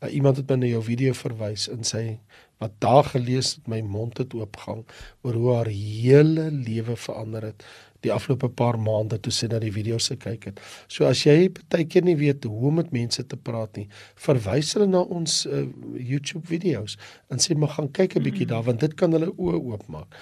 uh, 0.03 0.13
iemand 0.13 0.37
het 0.37 0.49
my 0.49 0.55
na 0.55 0.65
jou 0.65 0.83
video 0.83 1.13
verwys 1.13 1.69
en 1.69 1.83
sê 1.83 2.19
wat 2.57 2.71
daar 2.79 3.03
gelees 3.03 3.55
het 3.55 3.67
my 3.67 3.81
mond 3.81 4.17
het 4.17 4.33
oopgang 4.33 4.85
oor 5.21 5.33
hoe 5.33 5.55
haar 5.55 5.67
hele 5.67 6.51
lewe 6.51 6.95
verander 6.95 7.43
het 7.43 7.65
die 8.01 8.11
afgelope 8.13 8.49
paar 8.49 8.79
maande 8.81 9.19
toe 9.21 9.33
sy 9.33 9.47
na 9.51 9.59
die 9.61 9.71
video's 9.73 10.09
gekyk 10.09 10.47
het. 10.49 10.61
So 10.89 11.05
as 11.05 11.21
jy 11.25 11.51
baie 11.69 11.85
keer 11.85 12.05
nie 12.05 12.17
weet 12.17 12.47
hoe 12.49 12.69
om 12.69 12.79
met 12.81 12.93
mense 12.93 13.23
te 13.29 13.37
praat 13.37 13.77
nie, 13.77 13.87
verwys 14.25 14.73
hulle 14.73 14.87
na 14.89 15.03
ons 15.17 15.43
uh, 15.45 15.65
YouTube 15.97 16.47
video's 16.49 16.97
en 17.29 17.41
sê 17.41 17.57
maar 17.57 17.75
gaan 17.75 17.91
kyk 17.93 18.17
'n 18.17 18.25
bietjie 18.25 18.49
daar 18.49 18.65
want 18.65 18.81
dit 18.81 18.95
kan 18.97 19.13
hulle 19.13 19.29
oë 19.37 19.61
oopmaak. 19.73 20.17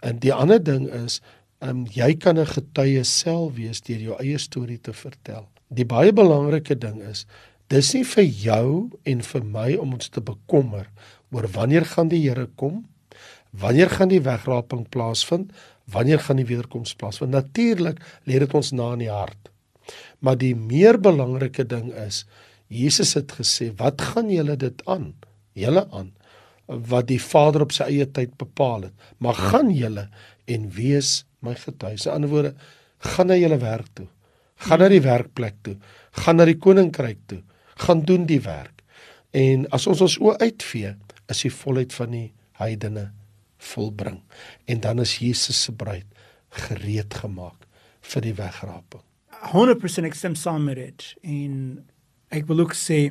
En 0.00 0.18
die 0.22 0.32
ander 0.34 0.62
ding 0.62 0.86
is, 0.94 1.20
um, 1.64 1.86
jy 1.90 2.14
kan 2.14 2.38
'n 2.38 2.46
getuie 2.46 3.04
self 3.04 3.54
wees 3.54 3.80
deur 3.80 3.98
jou 4.00 4.16
eie 4.18 4.38
storie 4.38 4.78
te 4.78 4.92
vertel. 4.92 5.48
Die 5.68 5.84
baie 5.84 6.12
belangrike 6.12 6.78
ding 6.78 7.02
is, 7.02 7.26
dis 7.68 7.94
nie 7.94 8.04
vir 8.04 8.24
jou 8.24 8.90
en 9.04 9.22
vir 9.22 9.44
my 9.44 9.74
om 9.76 9.92
ons 9.92 10.08
te 10.08 10.20
bekommer 10.20 10.88
oor 11.30 11.48
wanneer 11.48 11.84
gaan 11.84 12.08
die 12.08 12.22
Here 12.28 12.46
kom? 12.56 12.86
Wanneer 13.50 13.90
gaan 13.90 14.08
die 14.08 14.22
wegraping 14.22 14.88
plaasvind? 14.88 15.52
Wanneer 15.84 16.18
gaan 16.18 16.36
die 16.36 16.46
wederkoms 16.46 16.94
plaasvind? 16.94 17.30
Natuurlik 17.30 18.00
lê 18.24 18.38
dit 18.38 18.54
ons 18.54 18.72
na 18.72 18.92
in 18.92 18.98
die 18.98 19.10
hart. 19.10 19.50
Maar 20.20 20.36
die 20.36 20.54
meer 20.54 20.98
belangrike 21.00 21.64
ding 21.64 21.92
is 21.92 22.26
Jesus 22.68 23.14
het 23.14 23.32
gesê, 23.32 23.72
"Wat 23.76 24.00
gaan 24.00 24.30
julle 24.30 24.56
dit 24.56 24.82
aan? 24.86 25.14
Julle 25.52 25.88
aan 25.90 26.12
wat 26.68 27.08
die 27.08 27.20
Vader 27.22 27.64
op 27.64 27.72
sy 27.72 27.88
eie 27.88 28.06
tyd 28.12 28.36
bepaal 28.40 28.88
het. 28.88 29.08
Maar 29.24 29.34
gaan 29.34 29.72
julle 29.72 30.08
en 30.46 30.70
wees 30.76 31.24
my 31.40 31.54
getuies." 31.54 32.06
In 32.06 32.12
ander 32.12 32.30
woorde, 32.30 32.54
gaan 32.98 33.26
na 33.26 33.36
julle 33.36 33.58
werk 33.58 33.88
toe. 33.94 34.06
Gaan 34.58 34.82
na 34.82 34.88
die 34.90 35.02
werkplek 35.02 35.54
toe. 35.62 35.76
Gaan 36.10 36.36
na 36.36 36.44
die 36.48 36.58
koninkryk 36.58 37.18
toe. 37.26 37.42
Gaan 37.78 38.02
doen 38.04 38.26
die 38.26 38.40
werk. 38.42 38.82
En 39.30 39.68
as 39.74 39.86
ons 39.86 40.00
ons 40.00 40.18
oë 40.18 40.38
uitvee, 40.42 40.94
is 41.28 41.42
die 41.44 41.52
volheid 41.52 41.92
van 41.94 42.10
die 42.10 42.32
heidene 42.58 43.10
volbring. 43.58 44.22
En 44.66 44.80
dan 44.80 45.00
is 45.00 45.18
Jesus 45.18 45.62
se 45.62 45.72
bruid 45.72 46.06
gereed 46.64 47.14
gemaak 47.14 47.66
vir 48.08 48.24
die 48.24 48.34
wegraping. 48.34 49.02
100% 49.52 50.08
ek 50.08 50.16
stem 50.18 50.34
saam 50.38 50.64
met 50.66 50.80
dit. 50.80 51.06
En 51.22 51.54
ek 52.34 52.48
wil 52.48 52.64
ook 52.64 52.74
sê 52.74 53.08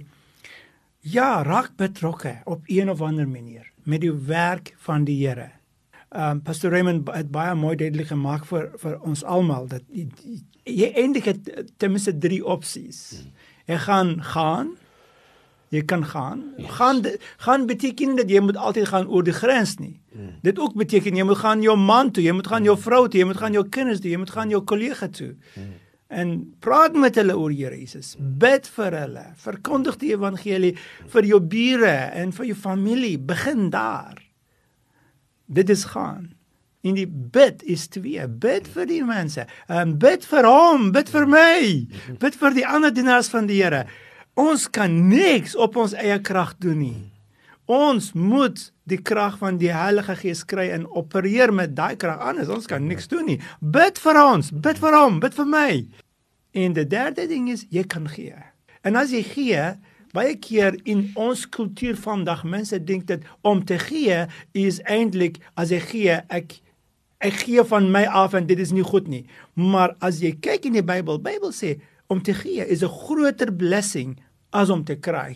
ja, 1.11 1.43
raak 1.43 1.75
betrokke 1.75 2.41
op 2.45 2.61
een 2.65 2.89
of 2.89 3.01
ander 3.01 3.27
manier 3.27 3.71
met 3.83 4.01
die 4.01 4.11
werk 4.11 4.73
van 4.77 5.03
die 5.07 5.27
Here. 5.27 5.51
Um 6.09 6.41
Pastor 6.41 6.71
Raymond 6.71 7.09
het 7.11 7.31
baie 7.31 7.55
mooi 7.55 7.75
duidelik 7.75 8.07
gemaak 8.07 8.45
vir 8.47 8.71
vir 8.79 8.99
ons 9.03 9.23
almal 9.23 9.67
dat 9.67 9.83
jy 10.63 10.91
eindig 10.95 11.27
het 11.27 11.71
ten 11.77 11.91
minste 11.91 12.17
drie 12.17 12.43
opsies. 12.45 13.23
Jy 13.67 13.77
gaan 13.87 14.17
gaan 14.23 14.75
Jy 15.67 15.81
kan 15.83 16.05
gaan. 16.05 16.43
Yes. 16.57 16.69
Gaan 16.71 17.01
gaan 17.37 17.65
beteken 17.65 18.15
dat 18.15 18.29
jy 18.29 18.39
moet 18.39 18.57
altyd 18.57 18.87
gaan 18.87 19.07
oor 19.07 19.23
die 19.23 19.35
grens 19.35 19.75
nie. 19.77 19.99
Mm. 20.13 20.29
Dit 20.41 20.59
ook 20.59 20.77
beteken 20.79 21.15
jy 21.15 21.23
moet 21.27 21.37
gaan 21.37 21.61
jou 21.61 21.75
man 21.77 22.11
toe, 22.11 22.23
jy 22.23 22.31
moet 22.31 22.47
gaan 22.47 22.63
jou 22.63 22.77
vrou 22.79 23.07
toe, 23.07 23.19
jy 23.19 23.25
moet 23.27 23.37
gaan 23.37 23.51
jou 23.51 23.65
kinders 23.69 23.99
toe, 23.99 24.11
jy 24.11 24.17
moet 24.17 24.31
gaan 24.31 24.49
jou 24.49 24.61
kollega 24.63 25.07
toe. 25.07 25.33
Mm. 25.55 25.73
En 26.07 26.55
praat 26.63 26.95
met 26.95 27.15
hulle 27.19 27.35
oor 27.35 27.51
Here 27.51 27.75
Jesus. 27.75 28.15
Bid 28.17 28.67
vir 28.77 28.95
hulle. 28.95 29.25
Verkondig 29.43 29.99
die 29.99 30.13
evangelie 30.15 30.73
vir 31.11 31.27
jou 31.27 31.41
bure 31.43 31.95
en 32.15 32.31
vir 32.31 32.49
jou 32.51 32.57
familie. 32.57 33.17
Begin 33.19 33.69
daar. 33.73 34.21
Dit 35.45 35.69
is 35.69 35.83
gaan. 35.91 36.31
In 36.87 36.95
die 36.95 37.07
bid 37.07 37.63
is 37.67 37.87
twee. 37.91 38.23
Bid 38.27 38.67
vir 38.71 38.87
die 38.87 39.03
mense. 39.03 39.47
En 39.67 39.97
bid 39.99 40.25
vir 40.29 40.47
hom, 40.47 40.91
bid 40.95 41.11
vir 41.11 41.27
my. 41.27 41.59
Bid 42.21 42.39
vir 42.39 42.55
die 42.55 42.67
ander 42.67 42.93
dienaars 42.93 43.31
van 43.33 43.49
die 43.49 43.59
Here. 43.59 43.83
Ons 44.37 44.67
kan 44.71 44.93
niks 45.09 45.57
op 45.57 45.75
ons 45.81 45.95
eie 45.97 46.19
krag 46.21 46.55
doen 46.61 46.79
nie. 46.79 47.16
Ons 47.67 48.13
moet 48.15 48.61
die 48.87 48.99
krag 49.03 49.35
van 49.41 49.57
die 49.59 49.73
Heilige 49.75 50.15
Gees 50.15 50.45
kry 50.47 50.69
en 50.71 50.85
opereer 50.87 51.51
met 51.51 51.73
daai 51.75 51.97
krag 51.99 52.21
anders. 52.23 52.47
Ons 52.47 52.67
kan 52.71 52.85
niks 52.87 53.09
doen 53.11 53.27
nie. 53.27 53.41
Bid 53.59 53.99
vir 53.99 54.19
ons, 54.21 54.51
bid 54.55 54.79
vir 54.79 54.95
hom, 54.95 55.17
bid 55.19 55.35
vir 55.35 55.49
my. 55.51 55.71
En 56.55 56.77
die 56.77 56.85
derde 56.87 57.27
ding 57.27 57.49
is 57.51 57.65
jy 57.69 57.83
kan 57.83 58.07
gee. 58.07 58.37
En 58.87 58.95
as 58.95 59.11
jy 59.11 59.19
gee, 59.27 59.65
baie 60.15 60.37
keer 60.39 60.77
in 60.87 61.09
ons 61.19 61.43
kultuur 61.51 61.99
vandag 61.99 62.45
mense 62.47 62.79
dink 62.87 63.03
dat 63.11 63.27
om 63.43 63.59
te 63.67 63.75
gee 63.83 64.23
is 64.55 64.79
eintlik 64.87 65.41
as 65.59 65.75
jy 65.75 65.81
gee, 65.83 66.17
ek 66.31 66.61
ek 67.19 67.43
gee 67.43 67.63
van 67.65 67.91
my 67.91 68.05
af 68.05 68.35
en 68.37 68.47
dit 68.47 68.59
is 68.61 68.71
nie 68.71 68.85
goed 68.85 69.09
nie. 69.11 69.25
Maar 69.59 69.97
as 70.05 70.21
jy 70.23 70.31
kyk 70.39 70.69
in 70.69 70.77
die 70.77 70.85
Bybel, 70.85 71.19
Bybel 71.19 71.51
sê 71.51 71.75
om 72.07 72.23
te 72.23 72.31
gee 72.37 72.63
is 72.63 72.83
'n 72.83 72.95
groter 73.03 73.51
blessing 73.51 74.15
as 74.53 74.69
om 74.69 74.85
te 74.85 74.95
kry. 74.95 75.35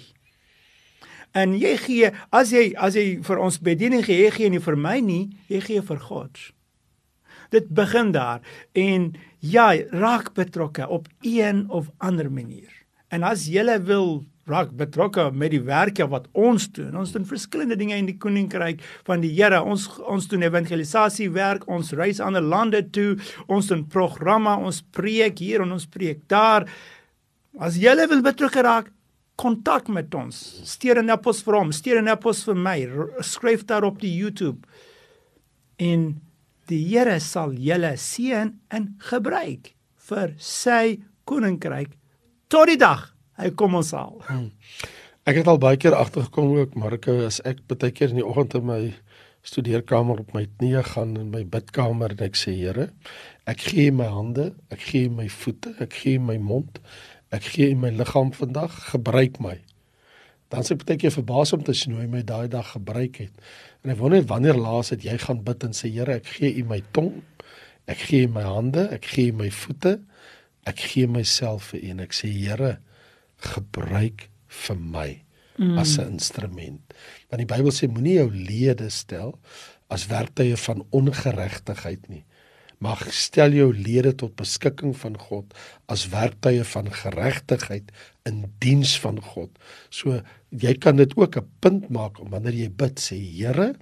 En 1.38 1.54
jy 1.56 1.76
gee 1.80 2.12
as 2.36 2.52
jy 2.52 2.72
as 2.76 2.98
jy 3.00 3.22
vir 3.24 3.40
ons 3.40 3.60
bediening 3.64 4.04
gee, 4.04 4.20
jy 4.26 4.32
gee 4.36 4.50
nie 4.52 4.64
vir 4.64 4.76
my 4.76 4.98
nie, 5.04 5.30
jy 5.52 5.62
gee 5.64 5.86
vir 5.88 6.02
God. 6.10 6.42
Dit 7.52 7.72
begin 7.76 8.12
daar 8.16 8.44
en 8.76 9.14
ja, 9.40 9.72
raak 9.92 10.34
betrokke 10.36 10.88
op 10.88 11.08
een 11.22 11.66
of 11.70 11.90
ander 12.00 12.32
manier. 12.32 12.72
En 13.12 13.24
as 13.28 13.48
jy 13.52 13.64
wil 13.84 14.22
raak 14.50 14.72
betrokke 14.78 15.30
met 15.34 15.54
die 15.54 15.62
werke 15.64 16.08
wat 16.10 16.28
ons 16.38 16.68
doen. 16.76 16.96
Ons 16.98 17.14
doen 17.16 17.28
verskillende 17.28 17.78
dinge 17.80 17.98
in 18.00 18.10
die 18.10 18.18
koninkryk 18.20 18.82
van 19.08 19.22
die 19.24 19.32
Here. 19.36 19.62
Ons 19.62 19.88
ons 20.02 20.28
doen 20.32 20.44
evangelisasie 20.48 21.30
werk, 21.36 21.68
ons 21.72 21.94
reis 21.98 22.22
ander 22.24 22.44
lande 22.44 22.82
toe, 22.96 23.16
ons 23.48 23.70
doen 23.72 23.86
programme, 23.88 24.58
ons 24.66 24.82
preek 24.96 25.40
hier 25.44 25.64
en 25.66 25.78
ons 25.78 25.88
preek 25.88 26.26
daar. 26.32 26.68
As 27.60 27.78
jy 27.80 27.96
wil 28.02 28.24
betrokke 28.26 28.64
raak, 28.66 28.92
kontak 29.36 29.88
met 29.88 30.14
ons. 30.16 30.62
Stuur 30.64 31.02
'n 31.02 31.10
e-pos 31.10 31.42
vir 31.44 31.56
hom, 31.56 31.72
stuur 31.72 32.02
'n 32.02 32.08
e-pos 32.08 32.44
vir 32.44 32.56
my. 32.56 32.88
Skryf 33.20 33.66
daar 33.66 33.84
op 33.84 34.00
die 34.00 34.16
YouTube. 34.16 34.68
En 35.78 36.22
die 36.68 36.84
Here 36.88 37.20
sal 37.20 37.54
julle 37.54 37.98
seën 37.98 38.54
en 38.70 38.96
gebruik 38.98 39.74
vir 39.96 40.34
sy 40.38 41.02
koninkryk 41.26 41.98
tot 42.48 42.68
die 42.68 42.78
dag 42.78 43.14
hy 43.42 43.52
kom 43.58 43.76
ons 43.76 43.94
al. 43.94 44.22
Hmm. 44.28 44.52
Ek 45.30 45.38
het 45.38 45.48
al 45.48 45.60
baie 45.62 45.78
keer 45.78 45.96
agtergekom 45.96 46.56
ook 46.58 46.76
Marko 46.76 47.26
as 47.26 47.42
ek 47.46 47.62
baie 47.70 47.92
keer 47.92 48.10
in 48.10 48.22
die 48.22 48.26
oggend 48.26 48.56
in 48.58 48.66
my 48.66 48.82
studeerkamer 49.48 50.22
op 50.22 50.34
my 50.34 50.46
knieë 50.46 50.84
gaan 50.94 51.16
in 51.18 51.32
my 51.34 51.44
bidkamer 51.50 52.14
en 52.16 52.26
ek 52.28 52.38
sê 52.38 52.54
Here, 52.58 52.90
ek 53.50 53.64
gee 53.72 53.92
my 53.94 54.10
hande, 54.12 54.52
ek 54.74 54.84
gee 54.92 55.10
my 55.10 55.28
voete, 55.34 55.74
ek 55.82 55.96
gee 56.04 56.22
my 56.22 56.38
mond, 56.38 56.78
Ek 57.32 57.48
gee 57.54 57.72
U 57.72 57.78
my 57.80 57.92
liggaam 57.96 58.34
vandag, 58.36 58.74
gebruik 58.92 59.40
my. 59.44 59.56
Dan 60.52 60.66
sê 60.68 60.76
baie 60.76 61.00
keer 61.00 61.14
verbaas 61.16 61.54
om 61.56 61.64
te 61.64 61.74
sien 61.78 61.96
hoe 61.96 62.04
hy 62.04 62.10
my 62.12 62.24
daai 62.28 62.50
dag 62.52 62.74
gebruik 62.74 63.22
het. 63.24 63.32
En 63.84 63.94
ek 63.94 64.02
wonder 64.02 64.26
wanneer 64.28 64.60
laas 64.60 64.92
het 64.92 65.06
jy 65.08 65.16
gaan 65.24 65.44
bid 65.48 65.64
en 65.64 65.76
sê 65.76 65.88
Here, 65.94 66.20
ek 66.20 66.28
gee 66.36 66.52
U 66.60 66.66
my 66.68 66.82
tong, 66.92 67.22
ek 67.88 68.04
gee 68.10 68.28
U 68.28 68.34
my 68.36 68.44
hande, 68.44 68.90
ek 68.92 69.08
gee 69.14 69.32
U 69.32 69.38
my 69.40 69.48
voete, 69.62 69.98
ek 70.68 70.84
gee 70.92 71.08
myself 71.08 71.72
vir 71.72 71.86
U 71.86 71.94
en 71.96 72.06
ek 72.08 72.18
sê 72.20 72.32
Here, 72.36 72.74
gebruik 73.56 74.28
vir 74.68 74.82
my 74.82 75.10
mm. 75.56 75.78
as 75.80 75.96
'n 75.98 76.20
instrument. 76.20 76.84
Want 77.32 77.40
die 77.40 77.48
Bybel 77.48 77.72
sê 77.72 77.88
moenie 77.88 78.20
jou 78.20 78.28
lede 78.28 78.92
stel 78.92 79.38
as 79.88 80.10
werktuie 80.12 80.60
van 80.68 80.84
ongeregtigheid 80.92 82.12
nie 82.12 82.26
mag 82.82 83.02
stel 83.14 83.54
jou 83.54 83.70
lede 83.76 84.14
tot 84.18 84.34
beskikking 84.40 84.96
van 84.98 85.18
God 85.22 85.54
as 85.92 86.08
werktuie 86.10 86.64
van 86.66 86.90
geregtigheid 86.90 87.92
in 88.30 88.44
diens 88.64 88.96
van 89.04 89.20
God. 89.22 89.52
So 89.94 90.22
jy 90.50 90.74
kan 90.82 90.98
dit 90.98 91.14
ook 91.18 91.38
'n 91.38 91.50
punt 91.62 91.90
maak 91.90 92.20
om 92.20 92.30
wanneer 92.30 92.54
jy 92.54 92.70
bid 92.70 93.00
sê 93.00 93.16
Here, 93.16 93.76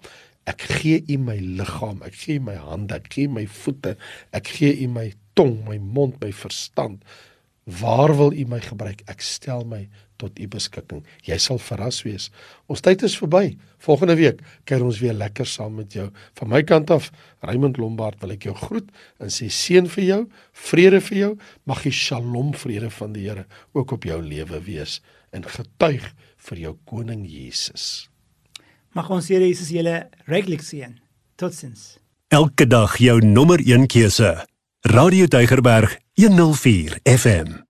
ek 0.45 0.62
gee 0.62 1.03
U 1.07 1.17
my 1.17 1.38
liggaam, 1.38 2.01
ek 2.03 2.13
gee 2.13 2.39
my 2.39 2.55
hande, 2.55 2.95
ek 2.95 3.13
gee 3.13 3.27
my 3.27 3.45
voete, 3.45 3.97
ek 4.33 4.47
gee 4.47 4.85
U 4.85 4.88
my 4.88 5.13
tong, 5.33 5.63
my 5.67 5.77
mond, 5.77 6.19
my 6.21 6.31
verstand. 6.31 7.03
Waar 7.65 8.17
wil 8.17 8.33
U 8.33 8.45
my 8.45 8.59
gebruik? 8.59 9.01
Ek 9.07 9.21
stel 9.21 9.63
my 9.63 9.88
tot 10.19 10.39
u 10.39 10.47
beskikking. 10.51 11.03
Jy 11.27 11.38
sal 11.41 11.60
verras 11.63 12.01
wees. 12.05 12.29
Ons 12.71 12.84
tyd 12.86 13.03
is 13.08 13.15
verby. 13.19 13.55
Volgende 13.84 14.17
week 14.19 14.41
kuier 14.67 14.84
ons 14.86 14.99
weer 15.03 15.15
lekker 15.15 15.47
saam 15.47 15.77
met 15.79 15.95
jou. 15.95 16.10
Van 16.39 16.51
my 16.51 16.62
kant 16.67 16.91
af, 16.93 17.10
Raymond 17.45 17.79
Lombard, 17.79 18.19
wil 18.23 18.36
ek 18.36 18.49
jou 18.49 18.55
groet 18.60 18.89
en 19.23 19.32
sê 19.34 19.49
seën 19.53 19.88
vir 19.95 20.05
jou, 20.05 20.21
vrede 20.67 20.99
vir 21.10 21.21
jou. 21.21 21.32
Mag 21.69 21.86
die 21.88 21.95
Shalom 21.95 22.51
vrede 22.58 22.91
van 22.99 23.15
die 23.15 23.27
Here 23.29 23.45
ook 23.77 23.95
op 23.95 24.08
jou 24.08 24.19
lewe 24.23 24.62
wees 24.65 24.99
en 25.36 25.45
getuig 25.45 26.05
vir 26.49 26.63
jou 26.65 26.75
koning 26.89 27.25
Jesus. 27.27 28.10
Mag 28.97 29.12
ons 29.13 29.29
Here 29.32 29.45
Jesus 29.47 29.71
julle 29.73 30.10
ryklik 30.27 30.65
seën. 30.65 30.97
Totsiens. 31.39 31.97
Elke 32.29 32.67
dag 32.67 32.97
jou 32.99 33.19
nommer 33.25 33.62
1 33.63 33.88
keuse. 33.88 34.36
Radio 34.86 35.25
Deugerberg 35.25 35.97
104 36.13 36.99
FM. 37.03 37.68